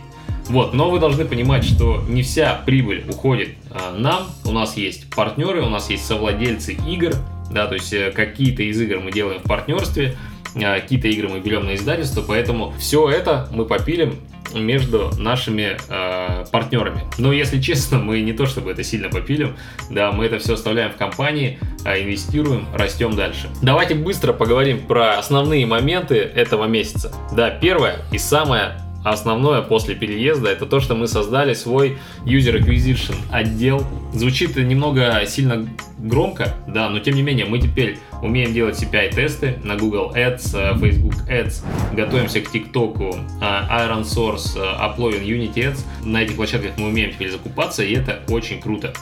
Вот, 0.49 0.75
но 0.75 0.91
вы 0.91 1.01
должны 1.01 1.25
понимать, 1.25 1.65
что 1.65 2.03
не 2.07 2.23
вся 2.23 2.55
прибыль 2.67 3.05
уходит 3.09 3.51
а, 3.71 3.97
нам. 3.97 4.27
У 4.45 4.53
нас 4.53 4.77
есть 4.77 5.09
партнеры, 5.09 5.63
у 5.63 5.71
нас 5.71 5.89
есть 5.89 6.05
совладельцы 6.05 6.75
игр, 6.87 7.15
да, 7.55 7.67
то 7.67 7.75
есть 7.75 7.93
э, 7.93 8.11
какие-то 8.11 8.63
из 8.63 8.81
игр 8.81 9.01
мы 9.01 9.13
делаем 9.13 9.41
в 9.41 9.45
партнерстве, 9.45 10.17
а, 10.57 10.81
какие-то 10.81 11.09
игры 11.09 11.29
мы 11.29 11.41
берем 11.41 11.67
на 11.67 11.75
издательство, 11.75 12.23
поэтому 12.23 12.75
все 12.79 13.09
это 13.09 13.49
мы 13.53 13.65
попилим 13.65 14.19
между 14.53 15.11
нашими 15.19 15.77
э, 15.89 16.45
партнерами. 16.51 17.01
Но 17.19 17.33
если 17.33 17.61
честно, 17.63 17.99
мы 17.99 18.21
не 18.21 18.33
то 18.33 18.47
чтобы 18.47 18.71
это 18.71 18.85
сильно 18.85 19.09
попилим, 19.09 19.57
да, 19.91 20.13
мы 20.13 20.27
это 20.27 20.39
все 20.39 20.55
оставляем 20.55 20.93
в 20.93 20.97
компании, 20.97 21.59
э, 21.85 22.03
инвестируем, 22.03 22.67
растем 22.75 23.17
дальше. 23.17 23.49
Давайте 23.63 23.95
быстро 23.95 24.33
поговорим 24.33 24.87
про 24.87 25.19
основные 25.19 25.67
моменты 25.67 26.17
этого 26.17 26.67
месяца. 26.67 27.13
Да, 27.33 27.51
первое 27.51 27.97
и 28.13 28.19
самое 28.19 28.84
основное 29.05 29.61
после 29.63 29.95
переезда 29.95 30.51
это 30.51 30.67
то, 30.67 30.81
что 30.81 30.95
мы 30.95 31.07
создали 31.07 31.55
свой 31.55 31.99
User 32.25 32.59
Acquisition 32.59 33.15
отдел. 33.31 33.85
Звучит 34.13 34.57
немного 34.57 35.23
сильно 35.27 35.69
громко, 35.99 36.55
да, 36.67 36.89
но 36.89 36.99
тем 36.99 37.15
не 37.15 37.23
менее 37.23 37.47
мы 37.47 37.59
теперь 37.59 37.99
умеем 38.23 38.53
делать 38.53 38.83
CPI-тесты 38.83 39.59
на 39.63 39.77
Google 39.77 40.13
Ads, 40.15 40.55
э, 40.55 40.79
Facebook 40.79 41.15
Ads, 41.29 41.63
готовимся 41.95 42.41
к 42.41 42.55
TikTok, 42.55 42.99
э, 43.01 43.45
Iron 43.45 44.03
Source, 44.03 44.57
э, 44.57 44.61
Uploading 44.61 45.25
Unity 45.25 45.55
Ads. 45.55 45.85
На 46.05 46.23
этих 46.23 46.37
площадках 46.37 46.73
мы 46.79 46.89
умеем 46.89 47.13
теперь 47.13 47.31
закупаться, 47.31 47.85
и 47.85 47.95
это 47.95 48.21
очень 48.29 48.61
круто. 48.61 48.93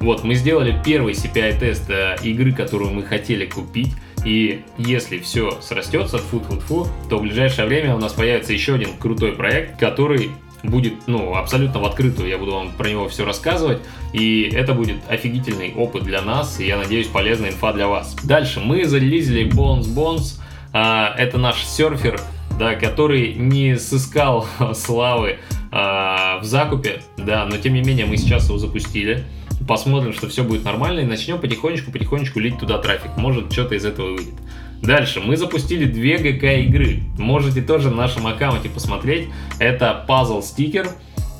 Вот, 0.00 0.24
мы 0.24 0.34
сделали 0.34 0.80
первый 0.82 1.12
CPI-тест 1.12 1.90
игры, 2.22 2.52
которую 2.52 2.90
мы 2.92 3.02
хотели 3.02 3.44
купить. 3.44 3.92
И 4.24 4.62
если 4.76 5.18
все 5.18 5.60
срастется, 5.62 6.18
фу 6.18 6.40
фу 6.40 6.60
фу 6.60 6.88
то 7.08 7.18
в 7.18 7.22
ближайшее 7.22 7.66
время 7.66 7.94
у 7.94 7.98
нас 7.98 8.12
появится 8.12 8.52
еще 8.52 8.74
один 8.74 8.96
крутой 8.98 9.32
проект, 9.32 9.78
который 9.78 10.30
будет, 10.62 10.94
ну, 11.06 11.34
абсолютно 11.34 11.80
в 11.80 11.84
открытую, 11.84 12.28
я 12.28 12.38
буду 12.38 12.52
вам 12.52 12.72
про 12.72 12.88
него 12.88 13.08
все 13.08 13.24
рассказывать, 13.24 13.80
и 14.12 14.50
это 14.52 14.74
будет 14.74 14.96
офигительный 15.08 15.72
опыт 15.74 16.04
для 16.04 16.22
нас, 16.22 16.60
и 16.60 16.66
я 16.66 16.76
надеюсь, 16.76 17.06
полезная 17.06 17.50
инфа 17.50 17.72
для 17.72 17.88
вас. 17.88 18.14
Дальше, 18.24 18.60
мы 18.60 18.84
зарелизили 18.84 19.46
Bones 19.46 19.94
Bones, 19.94 20.40
а, 20.72 21.14
это 21.16 21.38
наш 21.38 21.64
серфер, 21.64 22.20
да, 22.58 22.74
который 22.74 23.34
не 23.34 23.76
сыскал 23.76 24.46
славы 24.74 25.38
а, 25.72 26.38
в 26.40 26.44
закупе, 26.44 27.02
да, 27.16 27.46
но 27.46 27.56
тем 27.56 27.74
не 27.74 27.82
менее 27.82 28.06
мы 28.06 28.16
сейчас 28.16 28.48
его 28.48 28.58
запустили, 28.58 29.24
посмотрим, 29.66 30.12
что 30.12 30.28
все 30.28 30.44
будет 30.44 30.64
нормально, 30.64 31.00
и 31.00 31.04
начнем 31.04 31.38
потихонечку-потихонечку 31.38 32.40
лить 32.40 32.58
туда 32.58 32.78
трафик. 32.78 33.16
Может, 33.16 33.52
что-то 33.52 33.74
из 33.74 33.84
этого 33.84 34.12
выйдет. 34.14 34.34
Дальше, 34.82 35.20
мы 35.20 35.36
запустили 35.36 35.84
две 35.84 36.16
ГК 36.16 36.60
игры. 36.60 37.02
Можете 37.18 37.60
тоже 37.60 37.90
на 37.90 37.96
нашем 37.96 38.26
аккаунте 38.26 38.70
посмотреть. 38.70 39.28
Это 39.58 40.06
Puzzle 40.08 40.40
Sticker, 40.40 40.88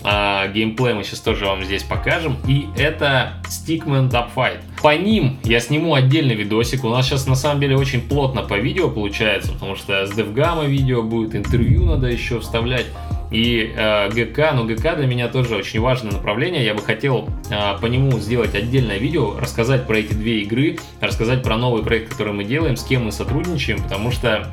а, 0.02 0.48
геймплей 0.48 0.94
мы 0.94 1.04
сейчас 1.04 1.20
тоже 1.20 1.46
вам 1.46 1.62
здесь 1.64 1.82
покажем. 1.82 2.36
И 2.46 2.68
это 2.76 3.34
Stickman 3.44 4.10
Top 4.10 4.28
Fight. 4.34 4.60
По 4.82 4.96
ним 4.96 5.38
я 5.44 5.60
сниму 5.60 5.94
отдельный 5.94 6.34
видосик. 6.34 6.84
У 6.84 6.88
нас 6.88 7.06
сейчас 7.06 7.26
на 7.26 7.34
самом 7.34 7.60
деле 7.60 7.76
очень 7.76 8.00
плотно 8.00 8.42
по 8.42 8.58
видео 8.58 8.88
получается, 8.90 9.52
потому 9.52 9.76
что 9.76 10.06
с 10.06 10.12
DevGamma 10.12 10.66
видео 10.66 11.02
будет, 11.02 11.34
интервью 11.34 11.84
надо 11.84 12.08
еще 12.08 12.40
вставлять 12.40 12.86
и 13.30 13.72
э, 13.76 14.08
ГК, 14.10 14.52
но 14.52 14.64
ГК 14.64 14.96
для 14.96 15.06
меня 15.06 15.28
тоже 15.28 15.56
очень 15.56 15.80
важное 15.80 16.12
направление. 16.12 16.64
Я 16.64 16.74
бы 16.74 16.82
хотел 16.82 17.28
э, 17.50 17.78
по 17.80 17.86
нему 17.86 18.18
сделать 18.18 18.54
отдельное 18.54 18.98
видео, 18.98 19.38
рассказать 19.38 19.86
про 19.86 19.98
эти 19.98 20.12
две 20.12 20.42
игры, 20.42 20.78
рассказать 21.00 21.42
про 21.42 21.56
новый 21.56 21.82
проект, 21.82 22.10
который 22.10 22.32
мы 22.32 22.44
делаем, 22.44 22.76
с 22.76 22.84
кем 22.84 23.04
мы 23.04 23.12
сотрудничаем, 23.12 23.82
потому 23.82 24.10
что 24.10 24.50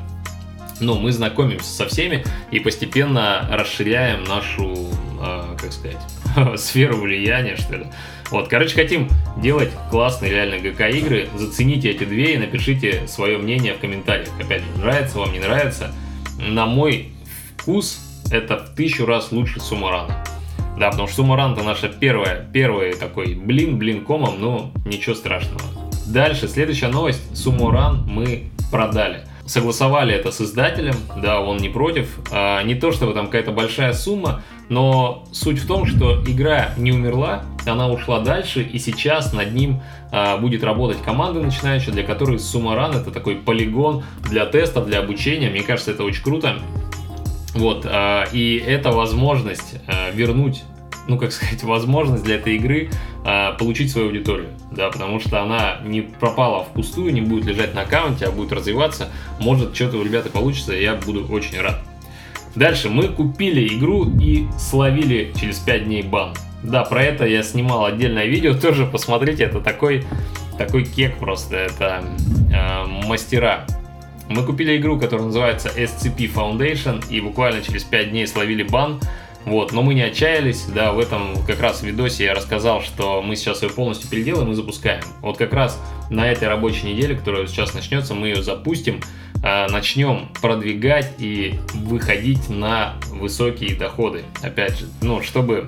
ну, 0.80 0.98
мы 0.98 1.10
знакомимся 1.10 1.68
со 1.68 1.86
всеми 1.86 2.24
и 2.52 2.60
постепенно 2.60 3.48
расширяем 3.50 4.22
нашу, 4.24 4.88
э, 5.20 5.56
как 5.60 5.72
сказать, 5.72 5.98
сферу 6.60 6.98
влияния, 6.98 7.56
что 7.56 7.76
ли. 7.76 7.86
Вот, 8.30 8.48
короче, 8.48 8.74
хотим 8.74 9.08
делать 9.38 9.70
классные 9.90 10.30
реально 10.30 10.58
ГК 10.58 10.88
игры. 10.90 11.28
Зацените 11.34 11.90
эти 11.90 12.04
две 12.04 12.34
и 12.34 12.38
напишите 12.38 13.08
свое 13.08 13.38
мнение 13.38 13.74
в 13.74 13.78
комментариях. 13.78 14.28
Опять 14.38 14.62
же, 14.62 14.80
нравится 14.80 15.18
вам, 15.18 15.32
не 15.32 15.40
нравится. 15.40 15.92
На 16.38 16.66
мой 16.66 17.08
вкус 17.56 18.07
это 18.30 18.58
в 18.58 18.74
тысячу 18.74 19.06
раз 19.06 19.32
лучше 19.32 19.60
Сумарана. 19.60 20.24
Да, 20.78 20.90
потому 20.90 21.08
что 21.08 21.16
Сумаран 21.16 21.54
это 21.54 21.62
наша 21.62 21.88
первая, 21.88 22.48
первый 22.52 22.94
такой 22.94 23.34
блин, 23.34 23.78
блин 23.78 24.04
комом, 24.04 24.40
но 24.40 24.70
ничего 24.84 25.14
страшного. 25.14 25.60
Дальше, 26.06 26.48
следующая 26.48 26.88
новость. 26.88 27.36
Сумуран 27.36 28.04
мы 28.06 28.50
продали. 28.70 29.24
Согласовали 29.44 30.14
это 30.14 30.30
с 30.30 30.40
издателем, 30.42 30.94
да, 31.22 31.40
он 31.40 31.56
не 31.56 31.68
против. 31.68 32.20
А, 32.30 32.62
не 32.62 32.74
то, 32.74 32.92
чтобы 32.92 33.14
там 33.14 33.26
какая-то 33.26 33.50
большая 33.50 33.94
сумма, 33.94 34.42
но 34.68 35.26
суть 35.32 35.58
в 35.58 35.66
том, 35.66 35.86
что 35.86 36.22
игра 36.26 36.70
не 36.76 36.92
умерла, 36.92 37.44
она 37.66 37.88
ушла 37.88 38.20
дальше, 38.20 38.62
и 38.62 38.78
сейчас 38.78 39.32
над 39.32 39.54
ним 39.54 39.80
а, 40.12 40.36
будет 40.36 40.62
работать 40.62 41.02
команда 41.02 41.40
начинающая, 41.40 41.92
для 41.92 42.02
которой 42.02 42.38
Сумаран 42.38 42.94
это 42.94 43.10
такой 43.10 43.36
полигон 43.36 44.04
для 44.28 44.44
теста, 44.44 44.82
для 44.82 44.98
обучения. 44.98 45.48
Мне 45.48 45.62
кажется, 45.62 45.92
это 45.92 46.04
очень 46.04 46.22
круто. 46.22 46.58
Вот, 47.54 47.86
а, 47.86 48.24
и 48.32 48.56
это 48.56 48.90
возможность 48.90 49.76
а, 49.86 50.10
вернуть 50.10 50.62
ну, 51.08 51.18
как 51.18 51.32
сказать, 51.32 51.64
возможность 51.64 52.22
для 52.22 52.36
этой 52.36 52.56
игры 52.56 52.90
э, 53.24 53.52
получить 53.58 53.90
свою 53.90 54.08
аудиторию, 54.08 54.50
да, 54.70 54.90
потому 54.90 55.18
что 55.18 55.42
она 55.42 55.78
не 55.82 56.02
пропала 56.02 56.64
впустую, 56.64 57.12
не 57.12 57.22
будет 57.22 57.46
лежать 57.46 57.74
на 57.74 57.80
аккаунте, 57.80 58.26
а 58.26 58.30
будет 58.30 58.52
развиваться. 58.52 59.08
Может, 59.40 59.74
что-то 59.74 59.96
у 59.96 60.04
ребят 60.04 60.30
получится, 60.30 60.74
и 60.74 60.82
я 60.82 60.94
буду 60.94 61.26
очень 61.32 61.60
рад. 61.60 61.80
Дальше, 62.54 62.88
мы 62.90 63.08
купили 63.08 63.66
игру 63.76 64.08
и 64.20 64.46
словили 64.58 65.32
через 65.38 65.58
5 65.58 65.84
дней 65.84 66.02
бан. 66.02 66.34
Да, 66.62 66.84
про 66.84 67.02
это 67.02 67.26
я 67.26 67.42
снимал 67.42 67.84
отдельное 67.84 68.26
видео, 68.26 68.54
тоже 68.60 68.86
посмотрите, 68.86 69.44
это 69.44 69.60
такой, 69.60 70.04
такой 70.58 70.84
кек 70.84 71.16
просто, 71.18 71.56
это 71.56 72.04
э, 72.52 72.84
мастера 73.06 73.64
мы 74.28 74.44
купили 74.44 74.76
игру, 74.76 74.98
которая 74.98 75.26
называется 75.26 75.70
SCP 75.74 76.32
Foundation, 76.32 77.02
и 77.10 77.20
буквально 77.20 77.62
через 77.62 77.84
5 77.84 78.10
дней 78.10 78.26
словили 78.26 78.62
бан. 78.62 79.00
Вот, 79.44 79.72
но 79.72 79.82
мы 79.82 79.94
не 79.94 80.02
отчаялись, 80.02 80.66
да, 80.66 80.92
в 80.92 80.98
этом 80.98 81.42
как 81.46 81.60
раз 81.60 81.82
видосе 81.82 82.24
я 82.24 82.34
рассказал, 82.34 82.82
что 82.82 83.22
мы 83.22 83.34
сейчас 83.34 83.62
ее 83.62 83.70
полностью 83.70 84.10
переделаем 84.10 84.50
и 84.52 84.54
запускаем. 84.54 85.02
Вот 85.22 85.38
как 85.38 85.54
раз 85.54 85.80
на 86.10 86.30
этой 86.30 86.48
рабочей 86.48 86.88
неделе, 86.88 87.16
которая 87.16 87.46
сейчас 87.46 87.72
начнется, 87.72 88.14
мы 88.14 88.28
ее 88.28 88.42
запустим, 88.42 89.00
э, 89.42 89.68
начнем 89.68 90.28
продвигать 90.42 91.14
и 91.18 91.54
выходить 91.72 92.50
на 92.50 92.96
высокие 93.06 93.74
доходы. 93.74 94.24
Опять 94.42 94.80
же, 94.80 94.86
ну, 95.00 95.22
чтобы 95.22 95.66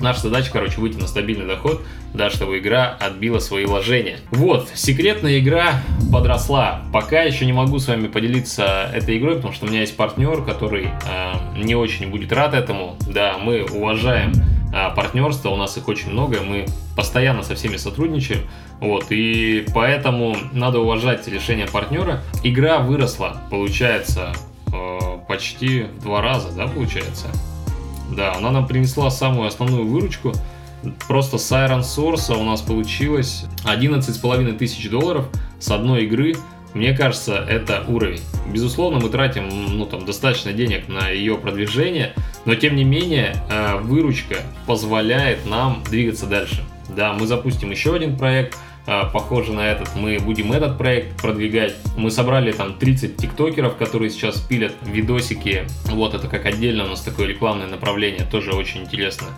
Наша 0.00 0.22
задача, 0.22 0.50
короче, 0.50 0.80
выйти 0.80 0.96
на 0.98 1.06
стабильный 1.06 1.46
доход, 1.46 1.82
да, 2.14 2.30
чтобы 2.30 2.58
игра 2.58 2.96
отбила 2.98 3.38
свои 3.38 3.66
вложения. 3.66 4.18
Вот, 4.30 4.70
секретная 4.74 5.38
игра 5.38 5.82
подросла. 6.10 6.82
Пока 6.92 7.22
еще 7.22 7.44
не 7.44 7.52
могу 7.52 7.78
с 7.78 7.86
вами 7.86 8.08
поделиться 8.08 8.90
этой 8.94 9.18
игрой, 9.18 9.36
потому 9.36 9.52
что 9.52 9.66
у 9.66 9.68
меня 9.68 9.80
есть 9.80 9.96
партнер, 9.96 10.42
который 10.42 10.86
э, 10.86 11.62
не 11.62 11.74
очень 11.74 12.10
будет 12.10 12.32
рад 12.32 12.54
этому. 12.54 12.96
Да, 13.06 13.36
мы 13.38 13.64
уважаем 13.64 14.32
э, 14.72 14.94
партнерство, 14.96 15.50
у 15.50 15.56
нас 15.56 15.76
их 15.76 15.86
очень 15.86 16.10
много, 16.10 16.40
мы 16.40 16.64
постоянно 16.96 17.42
со 17.42 17.54
всеми 17.54 17.76
сотрудничаем. 17.76 18.40
Вот, 18.80 19.06
и 19.10 19.66
поэтому 19.74 20.34
надо 20.52 20.78
уважать 20.78 21.28
решение 21.28 21.66
партнера. 21.66 22.22
Игра 22.42 22.78
выросла, 22.78 23.42
получается, 23.50 24.32
э, 24.72 24.98
почти 25.28 25.82
в 25.82 26.02
два 26.02 26.22
раза, 26.22 26.50
да, 26.56 26.66
получается? 26.66 27.28
Да, 28.10 28.34
она 28.34 28.50
нам 28.50 28.66
принесла 28.66 29.10
самую 29.10 29.48
основную 29.48 29.86
выручку. 29.86 30.32
Просто 31.08 31.38
с 31.38 31.52
Iron 31.52 31.80
Source 31.80 32.34
у 32.34 32.42
нас 32.42 32.62
получилось 32.62 33.44
11,5 33.64 34.56
тысяч 34.56 34.88
долларов 34.88 35.28
с 35.58 35.70
одной 35.70 36.04
игры. 36.04 36.34
мне 36.72 36.94
кажется, 36.94 37.34
это 37.36 37.84
уровень. 37.88 38.22
Безусловно, 38.46 39.00
мы 39.00 39.10
тратим 39.10 39.48
ну, 39.76 39.86
там, 39.86 40.06
достаточно 40.06 40.52
денег 40.52 40.88
на 40.88 41.08
ее 41.08 41.36
продвижение, 41.36 42.14
но 42.44 42.54
тем 42.54 42.76
не 42.76 42.84
менее 42.84 43.34
э, 43.50 43.76
выручка 43.78 44.36
позволяет 44.66 45.46
нам 45.46 45.82
двигаться 45.88 46.26
дальше. 46.26 46.62
Да, 46.88 47.12
мы 47.12 47.26
запустим 47.26 47.70
еще 47.70 47.94
один 47.94 48.16
проект, 48.16 48.56
э, 48.86 49.02
похожий 49.12 49.54
на 49.54 49.70
этот, 49.70 49.94
мы 49.96 50.18
будем 50.18 50.52
этот 50.52 50.78
проект 50.78 51.20
продвигать. 51.20 51.74
Мы 51.96 52.10
собрали 52.10 52.52
там 52.52 52.74
30 52.74 53.16
тиктокеров, 53.16 53.76
которые 53.76 54.10
сейчас 54.10 54.40
пилят 54.40 54.72
видосики. 54.84 55.64
Вот 55.86 56.14
это 56.14 56.28
как 56.28 56.46
отдельно 56.46 56.84
у 56.84 56.88
нас 56.88 57.00
такое 57.00 57.26
рекламное 57.26 57.66
направление, 57.66 58.26
тоже 58.30 58.52
очень 58.52 58.82
интересно. 58.82 59.28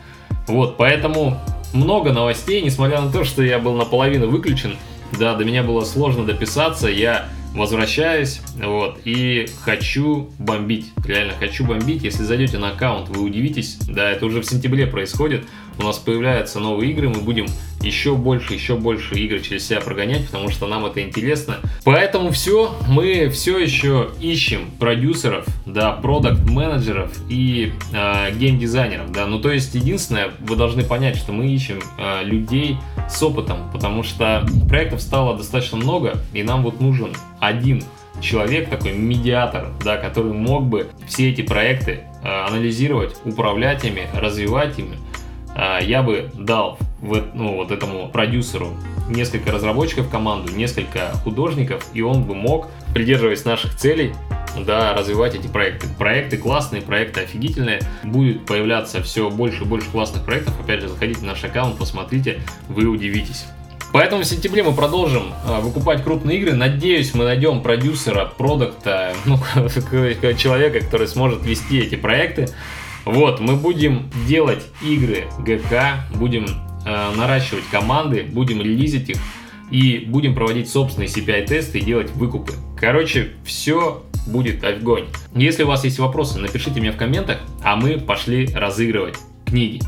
Вот, 0.46 0.76
поэтому 0.76 1.40
много 1.72 2.12
новостей, 2.12 2.62
несмотря 2.62 3.00
на 3.00 3.10
то, 3.10 3.24
что 3.24 3.42
я 3.42 3.58
был 3.58 3.74
наполовину 3.74 4.28
выключен. 4.28 4.76
Да, 5.18 5.34
до 5.34 5.44
меня 5.44 5.62
было 5.62 5.84
сложно 5.84 6.24
дописаться, 6.24 6.88
я 6.88 7.28
возвращаюсь, 7.54 8.40
вот, 8.56 8.98
и 9.04 9.46
хочу 9.62 10.30
бомбить, 10.38 10.92
реально 11.04 11.34
хочу 11.38 11.64
бомбить, 11.64 12.02
если 12.02 12.22
зайдете 12.22 12.58
на 12.58 12.70
аккаунт, 12.70 13.08
вы 13.08 13.22
удивитесь, 13.22 13.76
да, 13.88 14.10
это 14.10 14.26
уже 14.26 14.40
в 14.40 14.44
сентябре 14.44 14.86
происходит, 14.86 15.44
у 15.78 15.82
нас 15.82 15.98
появляются 15.98 16.60
новые 16.60 16.92
игры, 16.92 17.08
мы 17.08 17.20
будем 17.20 17.46
еще 17.82 18.14
больше, 18.14 18.54
еще 18.54 18.76
больше 18.76 19.14
игр 19.16 19.40
через 19.40 19.66
себя 19.66 19.80
прогонять, 19.80 20.26
потому 20.26 20.50
что 20.50 20.66
нам 20.66 20.86
это 20.86 21.02
интересно. 21.02 21.56
Поэтому 21.84 22.30
все, 22.30 22.76
мы 22.88 23.28
все 23.30 23.58
еще 23.58 24.10
ищем 24.20 24.70
продюсеров, 24.78 25.46
да, 25.66 25.92
продукт-менеджеров 25.92 27.12
и 27.28 27.72
э, 27.92 28.32
гейм-дизайнеров, 28.36 29.10
да. 29.10 29.26
Ну, 29.26 29.40
то 29.40 29.50
есть, 29.50 29.74
единственное, 29.74 30.30
вы 30.40 30.56
должны 30.56 30.84
понять, 30.84 31.16
что 31.16 31.32
мы 31.32 31.52
ищем 31.52 31.80
э, 31.98 32.22
людей 32.24 32.76
с 33.12 33.22
опытом, 33.22 33.70
потому 33.72 34.02
что 34.02 34.46
проектов 34.68 35.00
стало 35.00 35.36
достаточно 35.36 35.76
много, 35.76 36.18
и 36.32 36.42
нам 36.42 36.62
вот 36.62 36.80
нужен 36.80 37.14
один 37.40 37.82
человек, 38.20 38.70
такой 38.70 38.92
медиатор, 38.92 39.68
да, 39.84 39.96
который 39.96 40.32
мог 40.32 40.64
бы 40.64 40.88
все 41.06 41.30
эти 41.30 41.42
проекты 41.42 42.00
э, 42.22 42.28
анализировать, 42.46 43.16
управлять 43.24 43.84
ими, 43.84 44.06
развивать 44.14 44.78
ими, 44.78 44.96
а, 45.54 45.80
я 45.80 46.02
бы 46.02 46.30
дал 46.34 46.78
в, 47.00 47.22
ну, 47.34 47.56
вот 47.56 47.70
этому 47.70 48.08
продюсеру 48.08 48.70
несколько 49.08 49.52
разработчиков 49.52 50.08
команду, 50.08 50.52
несколько 50.54 51.12
художников, 51.24 51.86
и 51.92 52.00
он 52.00 52.22
бы 52.24 52.34
мог, 52.34 52.68
придерживаясь 52.94 53.44
наших 53.44 53.76
целей, 53.76 54.14
да, 54.58 54.94
развивать 54.94 55.34
эти 55.34 55.46
проекты. 55.46 55.88
Проекты 55.98 56.36
классные, 56.36 56.82
проекты 56.82 57.20
офигительные. 57.20 57.80
Будет 58.04 58.44
появляться 58.46 59.02
все 59.02 59.30
больше 59.30 59.62
и 59.62 59.66
больше 59.66 59.90
классных 59.90 60.24
проектов. 60.24 60.58
Опять 60.60 60.80
же, 60.80 60.88
заходите 60.88 61.20
в 61.20 61.24
наш 61.24 61.42
аккаунт, 61.44 61.78
посмотрите, 61.78 62.40
вы 62.68 62.86
удивитесь. 62.86 63.46
Поэтому 63.92 64.22
в 64.22 64.24
сентябре 64.24 64.62
мы 64.62 64.72
продолжим 64.72 65.34
э, 65.46 65.60
выкупать 65.60 66.02
крупные 66.02 66.38
игры. 66.38 66.54
Надеюсь, 66.54 67.12
мы 67.12 67.24
найдем 67.24 67.60
продюсера, 67.62 68.24
продукта, 68.24 69.14
ну, 69.26 69.36
человека, 70.36 70.80
который 70.80 71.06
сможет 71.06 71.44
вести 71.44 71.78
эти 71.78 71.96
проекты. 71.96 72.48
Вот, 73.04 73.40
мы 73.40 73.56
будем 73.56 74.10
делать 74.26 74.62
игры 74.80 75.24
ГК, 75.40 76.06
будем 76.14 76.46
э, 76.86 77.10
наращивать 77.16 77.64
команды, 77.70 78.22
будем 78.22 78.62
релизить 78.62 79.10
их 79.10 79.16
и 79.70 80.04
будем 80.06 80.34
проводить 80.34 80.70
собственные 80.70 81.08
CPI-тесты 81.08 81.78
и 81.78 81.82
делать 81.82 82.10
выкупы. 82.12 82.52
Короче, 82.78 83.32
все 83.44 84.02
будет 84.26 84.62
огонь. 84.64 85.06
Если 85.34 85.62
у 85.62 85.66
вас 85.66 85.84
есть 85.84 85.98
вопросы, 85.98 86.38
напишите 86.38 86.80
мне 86.80 86.92
в 86.92 86.96
комментах, 86.96 87.38
а 87.62 87.76
мы 87.76 87.98
пошли 87.98 88.48
разыгрывать 88.54 89.16
книги. 89.46 89.80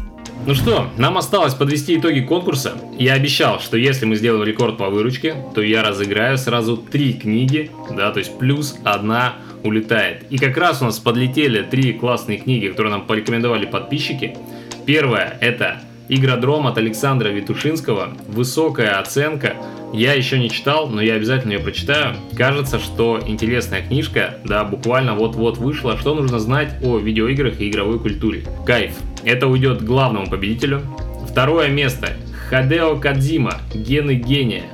Ну 0.47 0.55
что, 0.55 0.89
нам 0.99 1.17
осталось 1.17 1.55
подвести 1.55 1.97
итоги 1.97 2.21
конкурса. 2.21 2.75
Я 2.99 3.15
обещал, 3.15 3.61
что 3.61 3.79
если 3.79 4.05
мы 4.05 4.17
сделаем 4.17 4.45
рекорд 4.45 4.77
по 4.77 4.91
выручке, 4.91 5.35
то 5.55 5.63
я 5.63 5.83
разыграю 5.83 6.37
сразу 6.37 6.77
три 6.77 7.15
книги, 7.15 7.71
да, 7.91 8.11
то 8.11 8.19
есть 8.19 8.39
плюс 8.39 8.77
одна 8.85 9.37
улетает. 9.63 10.25
И 10.31 10.37
как 10.37 10.57
раз 10.59 10.83
у 10.83 10.85
нас 10.85 10.99
подлетели 10.99 11.63
три 11.63 11.95
классные 11.95 12.39
книги, 12.39 12.69
которые 12.69 12.91
нам 12.91 13.07
порекомендовали 13.07 13.65
подписчики. 13.65 14.37
Первая 14.85 15.39
это 15.41 15.81
Игродром 16.09 16.67
от 16.67 16.77
Александра 16.77 17.31
Витушинского. 17.31 18.11
Высокая 18.29 18.99
оценка. 18.99 19.54
Я 19.95 20.15
еще 20.15 20.41
не 20.41 20.51
читал, 20.51 20.89
но 20.89 21.01
я 21.01 21.15
обязательно 21.15 21.53
ее 21.53 21.61
прочитаю. 21.61 22.17
Кажется, 22.37 22.81
что 22.81 23.21
интересная 23.25 23.81
книжка, 23.81 24.39
да, 24.45 24.65
буквально 24.65 25.15
вот-вот 25.15 25.57
вышла. 25.57 25.97
Что 25.97 26.17
нужно 26.17 26.41
знать 26.41 26.75
о 26.83 26.99
видеоиграх 26.99 27.61
и 27.61 27.71
игровой 27.71 28.01
культуре? 28.01 28.45
Кайф. 28.67 28.97
Это 29.23 29.47
уйдет 29.47 29.85
главному 29.85 30.29
победителю. 30.29 30.83
Второе 31.31 31.69
место. 31.69 32.09
Хадео 32.49 32.97
Кадзима. 32.97 33.61
Гены 33.73 34.17
гения. 34.17 34.65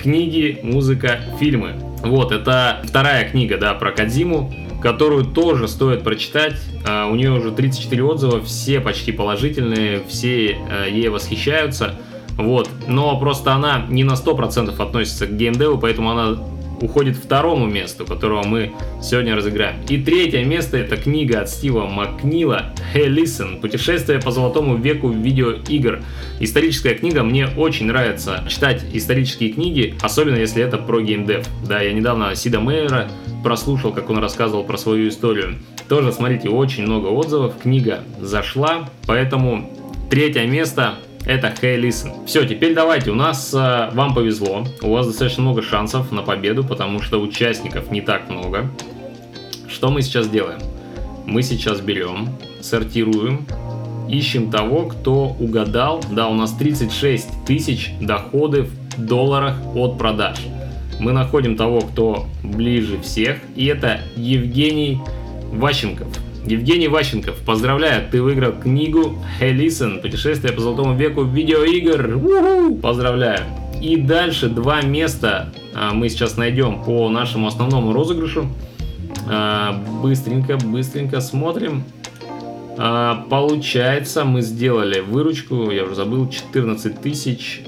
Книги, 0.00 0.60
музыка, 0.62 1.18
фильмы. 1.40 1.72
Вот, 2.04 2.30
это 2.30 2.82
вторая 2.84 3.28
книга, 3.28 3.58
да, 3.58 3.74
про 3.74 3.90
Кадзиму, 3.90 4.54
которую 4.80 5.24
тоже 5.24 5.66
стоит 5.66 6.04
прочитать. 6.04 6.54
Uh, 6.84 7.10
у 7.10 7.16
нее 7.16 7.32
уже 7.32 7.50
34 7.50 8.02
отзыва, 8.02 8.40
все 8.42 8.80
почти 8.80 9.10
положительные, 9.10 10.02
все 10.08 10.52
uh, 10.52 10.88
ей 10.88 11.08
восхищаются. 11.08 11.96
Вот, 12.36 12.68
но 12.88 13.18
просто 13.18 13.52
она 13.52 13.84
не 13.88 14.04
на 14.04 14.12
100% 14.12 14.80
относится 14.80 15.26
к 15.26 15.36
геймдеву, 15.36 15.78
поэтому 15.78 16.10
она 16.10 16.38
уходит 16.82 17.16
второму 17.16 17.66
месту, 17.66 18.04
которого 18.04 18.42
мы 18.44 18.72
сегодня 19.00 19.36
разыграем. 19.36 19.76
И 19.88 19.98
третье 19.98 20.44
место 20.44 20.76
это 20.76 20.96
книга 20.96 21.40
от 21.40 21.48
Стива 21.48 21.86
Макнила 21.86 22.74
«Hey 22.92 23.08
Listen. 23.08 23.60
Путешествие 23.60 24.20
по 24.20 24.30
золотому 24.30 24.76
веку 24.76 25.08
видеоигр». 25.08 26.02
Историческая 26.40 26.94
книга, 26.94 27.22
мне 27.22 27.46
очень 27.56 27.86
нравится 27.86 28.44
читать 28.48 28.84
исторические 28.92 29.52
книги, 29.52 29.94
особенно 30.02 30.36
если 30.36 30.62
это 30.62 30.76
про 30.76 31.00
геймдев. 31.00 31.46
Да, 31.66 31.80
я 31.80 31.92
недавно 31.92 32.34
Сида 32.34 32.60
Мейера 32.60 33.08
прослушал, 33.42 33.92
как 33.92 34.10
он 34.10 34.18
рассказывал 34.18 34.64
про 34.64 34.76
свою 34.76 35.08
историю. 35.08 35.58
Тоже, 35.88 36.12
смотрите, 36.12 36.48
очень 36.48 36.84
много 36.84 37.08
отзывов, 37.08 37.54
книга 37.62 38.00
зашла, 38.20 38.88
поэтому 39.06 39.70
третье 40.10 40.46
место 40.46 40.94
это 41.26 41.48
Hey 41.48 41.80
Listen. 41.80 42.26
Все, 42.26 42.46
теперь 42.46 42.74
давайте, 42.74 43.10
у 43.10 43.14
нас 43.14 43.52
э, 43.54 43.90
вам 43.92 44.14
повезло, 44.14 44.64
у 44.82 44.90
вас 44.90 45.06
достаточно 45.06 45.42
много 45.42 45.62
шансов 45.62 46.10
на 46.12 46.22
победу, 46.22 46.64
потому 46.64 47.00
что 47.00 47.20
участников 47.20 47.90
не 47.90 48.00
так 48.00 48.28
много. 48.28 48.70
Что 49.68 49.90
мы 49.90 50.02
сейчас 50.02 50.28
делаем? 50.28 50.60
Мы 51.26 51.42
сейчас 51.42 51.80
берем, 51.80 52.28
сортируем, 52.60 53.46
ищем 54.08 54.50
того, 54.50 54.86
кто 54.86 55.28
угадал. 55.38 56.02
Да, 56.10 56.28
у 56.28 56.34
нас 56.34 56.52
36 56.52 57.44
тысяч 57.46 57.92
доходы 58.00 58.62
в 58.62 59.06
долларах 59.06 59.56
от 59.74 59.98
продаж. 59.98 60.38
Мы 60.98 61.12
находим 61.12 61.56
того, 61.56 61.80
кто 61.80 62.26
ближе 62.42 63.00
всех, 63.00 63.38
и 63.56 63.66
это 63.66 64.00
Евгений 64.16 65.00
Ващенков. 65.52 66.08
Евгений 66.46 66.88
Ващенков, 66.88 67.36
поздравляю, 67.46 68.08
ты 68.10 68.20
выиграл 68.20 68.52
книгу 68.52 69.16
Hey 69.40 69.56
Listen, 69.56 70.00
путешествие 70.00 70.52
по 70.52 70.60
золотому 70.60 70.96
веку 70.96 71.22
видеоигр. 71.22 72.16
У-ху! 72.16 72.74
Поздравляю. 72.76 73.42
И 73.80 73.96
дальше 73.96 74.48
два 74.48 74.82
места 74.82 75.52
а, 75.72 75.92
мы 75.92 76.08
сейчас 76.08 76.36
найдем 76.36 76.82
по 76.82 77.08
нашему 77.08 77.46
основному 77.46 77.92
розыгрышу. 77.92 78.48
А, 79.28 79.80
быстренько, 80.02 80.56
быстренько 80.56 81.20
смотрим. 81.20 81.84
А, 82.76 83.24
получается, 83.30 84.24
мы 84.24 84.42
сделали 84.42 84.98
выручку, 84.98 85.70
я 85.70 85.84
уже 85.84 85.94
забыл, 85.94 86.28
14 86.28 87.00
тысяч 87.00 87.62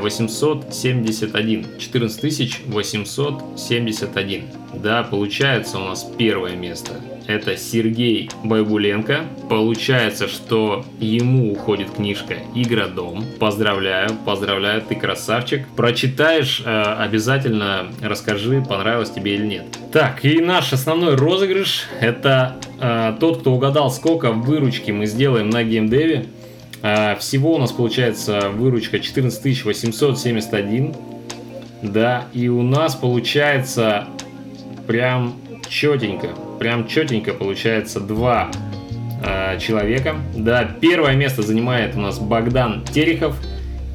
871. 0.00 1.66
14 1.78 2.20
тысяч 2.20 2.62
871. 2.68 4.44
Да, 4.74 5.02
получается 5.02 5.78
у 5.78 5.84
нас 5.84 6.06
первое 6.16 6.54
место 6.54 6.92
это 7.26 7.56
Сергей 7.56 8.30
Байбуленко. 8.44 9.24
Получается, 9.48 10.28
что 10.28 10.84
ему 10.98 11.52
уходит 11.52 11.90
книжка 11.92 12.34
«Игродом». 12.54 13.24
Поздравляю, 13.38 14.10
поздравляю, 14.24 14.82
ты 14.82 14.94
красавчик. 14.94 15.66
Прочитаешь, 15.76 16.62
э, 16.64 16.82
обязательно 16.98 17.86
расскажи, 18.00 18.62
понравилось 18.62 19.10
тебе 19.10 19.34
или 19.34 19.46
нет. 19.46 19.64
Так, 19.92 20.24
и 20.24 20.40
наш 20.40 20.72
основной 20.72 21.16
розыгрыш– 21.16 21.86
это 22.00 22.56
э, 22.80 23.16
тот, 23.20 23.40
кто 23.40 23.52
угадал, 23.52 23.90
сколько 23.90 24.32
выручки 24.32 24.90
мы 24.90 25.06
сделаем 25.06 25.50
на 25.50 25.62
геймдеве. 25.64 26.26
Э, 26.82 27.16
всего 27.16 27.54
у 27.54 27.58
нас 27.58 27.72
получается 27.72 28.50
выручка 28.50 29.00
14 29.00 29.64
871. 29.64 30.94
Да, 31.82 32.26
и 32.32 32.48
у 32.48 32.62
нас 32.62 32.94
получается 32.94 34.06
прям 34.86 35.34
четенько 35.68 36.28
прям 36.62 36.86
четенько 36.86 37.34
получается 37.34 37.98
два 37.98 38.48
э, 39.24 39.58
человека. 39.58 40.14
Да, 40.32 40.62
первое 40.80 41.16
место 41.16 41.42
занимает 41.42 41.96
у 41.96 42.00
нас 42.00 42.20
Богдан 42.20 42.84
Терехов. 42.84 43.34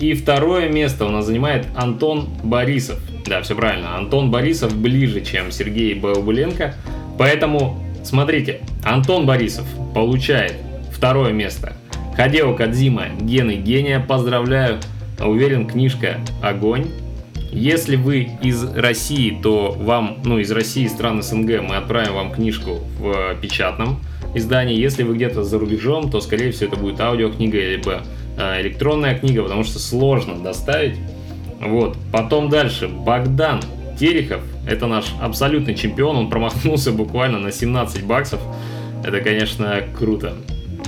И 0.01 0.13
второе 0.13 0.67
место 0.67 1.05
у 1.05 1.09
нас 1.09 1.25
занимает 1.25 1.65
Антон 1.77 2.27
Борисов. 2.43 2.99
Да, 3.25 3.41
все 3.41 3.55
правильно. 3.55 3.95
Антон 3.95 4.31
Борисов 4.31 4.75
ближе, 4.75 5.21
чем 5.21 5.49
Сергей 5.49 5.93
Баубуленко. 5.93 6.75
Поэтому, 7.17 7.81
смотрите, 8.03 8.59
Антон 8.83 9.25
Борисов 9.25 9.65
получает 9.95 10.55
второе 10.91 11.31
место. 11.31 11.71
Хадео 12.17 12.53
Кадзима, 12.53 13.05
Гены 13.21 13.53
Гения, 13.53 14.01
поздравляю. 14.01 14.79
Уверен, 15.21 15.67
книжка 15.67 16.17
огонь. 16.43 16.87
Если 17.51 17.95
вы 17.95 18.29
из 18.41 18.63
России, 18.63 19.37
то 19.41 19.71
вам, 19.71 20.17
ну, 20.23 20.39
из 20.39 20.51
России, 20.51 20.87
стран 20.87 21.21
СНГ, 21.21 21.61
мы 21.61 21.77
отправим 21.77 22.13
вам 22.13 22.31
книжку 22.31 22.79
в 22.99 23.35
печатном 23.41 23.99
издании. 24.35 24.77
Если 24.77 25.03
вы 25.03 25.15
где-то 25.15 25.43
за 25.43 25.57
рубежом, 25.57 26.11
то, 26.11 26.19
скорее 26.21 26.51
всего, 26.51 26.71
это 26.71 26.79
будет 26.79 26.99
аудиокнига, 26.99 27.59
либо 27.59 28.03
э, 28.37 28.61
электронная 28.61 29.17
книга, 29.17 29.43
потому 29.43 29.63
что 29.63 29.79
сложно 29.79 30.35
доставить. 30.35 30.97
Вот. 31.59 31.97
Потом 32.11 32.49
дальше. 32.49 32.87
Богдан 32.87 33.61
Терехов. 33.99 34.41
Это 34.67 34.87
наш 34.87 35.05
абсолютный 35.21 35.75
чемпион. 35.75 36.17
Он 36.17 36.29
промахнулся 36.29 36.91
буквально 36.91 37.39
на 37.39 37.51
17 37.51 38.03
баксов. 38.03 38.39
Это, 39.03 39.21
конечно, 39.21 39.81
круто. 39.97 40.33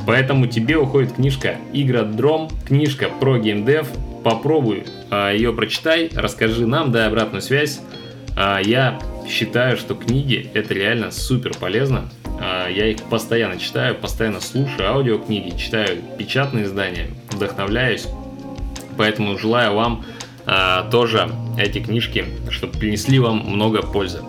Поэтому 0.05 0.47
тебе 0.47 0.77
уходит 0.77 1.13
книжка 1.13 1.57
Игродром, 1.73 2.49
книжка 2.67 3.09
про 3.09 3.37
геймдев. 3.37 3.87
Попробуй 4.23 4.83
а, 5.09 5.31
ее 5.31 5.53
прочитай, 5.53 6.09
расскажи 6.13 6.65
нам, 6.65 6.91
дай 6.91 7.07
обратную 7.07 7.41
связь. 7.41 7.81
А, 8.35 8.59
я 8.59 8.99
считаю, 9.27 9.77
что 9.77 9.95
книги 9.95 10.49
это 10.53 10.73
реально 10.73 11.11
супер 11.11 11.51
полезно. 11.57 12.09
А, 12.41 12.67
я 12.67 12.87
их 12.87 13.01
постоянно 13.03 13.57
читаю, 13.57 13.95
постоянно 13.95 14.41
слушаю 14.41 14.89
аудиокниги, 14.89 15.55
читаю 15.57 15.97
печатные 16.17 16.65
издания, 16.65 17.07
вдохновляюсь. 17.31 18.07
Поэтому 18.97 19.37
желаю 19.37 19.75
вам 19.75 20.03
тоже 20.91 21.29
эти 21.59 21.77
книжки, 21.79 22.25
чтобы 22.49 22.79
принесли 22.79 23.19
вам 23.19 23.37
много 23.37 23.83
пользы. 23.83 24.21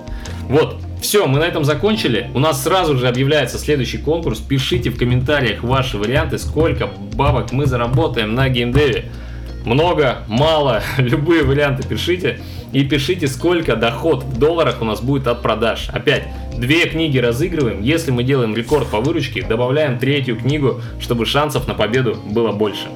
Вот, 0.51 0.77
все, 1.01 1.27
мы 1.27 1.39
на 1.39 1.45
этом 1.45 1.65
закончили. 1.65 2.31
У 2.35 2.39
нас 2.39 2.63
сразу 2.63 2.97
же 2.97 3.09
объявляется 3.09 3.59
следующий 3.59 3.99
конкурс. 3.99 4.39
Пишите 4.39 4.91
в 4.91 4.99
комментариях 4.99 5.63
ваши 5.63 5.97
варианты, 5.97 6.39
сколько 6.39 6.89
бабок 7.15 7.53
мы 7.53 7.67
заработаем 7.67 8.35
на 8.35 8.49
геймдеве. 8.49 9.07
Много, 9.65 10.25
мало, 10.27 10.83
любые 10.99 11.43
варианты 11.45 11.87
пишите. 11.87 12.41
И 12.73 12.85
пишите, 12.85 13.27
сколько 13.27 13.75
доход 13.75 14.23
в 14.23 14.39
долларах 14.39 14.81
у 14.81 14.85
нас 14.85 15.01
будет 15.01 15.27
от 15.27 15.43
продаж. 15.43 15.89
Опять, 15.93 16.29
две 16.57 16.87
книги 16.89 17.19
разыгрываем. 17.19 17.83
Если 17.83 18.13
мы 18.13 18.23
делаем 18.23 18.55
рекорд 18.55 18.87
по 18.89 19.01
выручке, 19.01 19.43
добавляем 19.43 19.99
третью 19.99 20.37
книгу, 20.37 20.81
чтобы 21.01 21.27
шансов 21.27 21.67
на 21.67 21.75
победу 21.75 22.17
было 22.27 22.53
больше. 22.53 22.89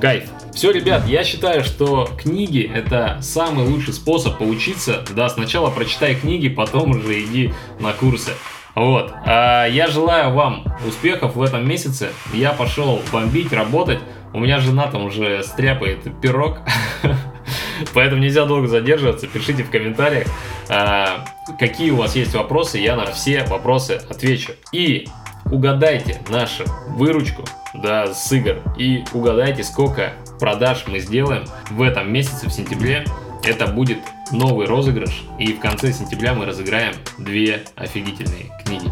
Кайф. 0.00 0.24
Все, 0.54 0.70
ребят, 0.70 1.06
я 1.06 1.24
считаю, 1.24 1.64
что 1.64 2.08
книги 2.18 2.70
это 2.74 3.18
самый 3.22 3.66
лучший 3.66 3.94
способ 3.94 4.38
поучиться. 4.38 5.04
Да, 5.14 5.28
сначала 5.28 5.70
прочитай 5.70 6.14
книги, 6.14 6.48
потом 6.48 6.90
уже 6.90 7.22
иди 7.22 7.52
на 7.80 7.92
курсы. 7.92 8.32
Вот. 8.74 9.10
А 9.24 9.66
я 9.66 9.88
желаю 9.88 10.34
вам 10.34 10.64
успехов 10.86 11.34
в 11.34 11.42
этом 11.42 11.66
месяце. 11.66 12.10
Я 12.34 12.52
пошел 12.52 13.00
бомбить, 13.10 13.52
работать. 13.52 13.98
У 14.32 14.40
меня 14.40 14.60
жена 14.60 14.86
там 14.88 15.04
уже 15.04 15.42
стряпает 15.42 16.20
пирог. 16.20 16.58
Поэтому 17.94 18.22
нельзя 18.22 18.46
долго 18.46 18.68
задерживаться. 18.68 19.26
Пишите 19.26 19.62
в 19.62 19.70
комментариях, 19.70 20.26
а, 20.68 21.24
какие 21.58 21.90
у 21.90 21.96
вас 21.96 22.16
есть 22.16 22.34
вопросы. 22.34 22.78
Я 22.78 22.96
на 22.96 23.06
все 23.06 23.44
вопросы 23.44 24.00
отвечу. 24.08 24.52
И 24.72 25.06
угадайте 25.50 26.20
нашу 26.28 26.64
выручку 26.88 27.44
да, 27.74 28.12
с 28.12 28.32
игр 28.32 28.56
и 28.76 29.04
угадайте, 29.12 29.62
сколько 29.62 30.12
продаж 30.40 30.84
мы 30.86 30.98
сделаем 31.00 31.44
в 31.70 31.82
этом 31.82 32.12
месяце, 32.12 32.48
в 32.48 32.52
сентябре. 32.52 33.04
Это 33.44 33.66
будет 33.66 33.98
новый 34.32 34.66
розыгрыш, 34.66 35.24
и 35.38 35.52
в 35.52 35.60
конце 35.60 35.92
сентября 35.92 36.34
мы 36.34 36.46
разыграем 36.46 36.94
две 37.18 37.62
офигительные 37.76 38.50
книги. 38.64 38.90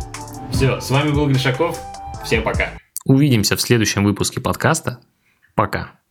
Все, 0.53 0.81
с 0.81 0.91
вами 0.91 1.11
был 1.11 1.27
Гришаков, 1.27 1.79
всем 2.25 2.43
пока. 2.43 2.71
Увидимся 3.05 3.57
в 3.57 3.61
следующем 3.61 4.05
выпуске 4.05 4.41
подкаста. 4.41 5.01
Пока. 5.55 6.04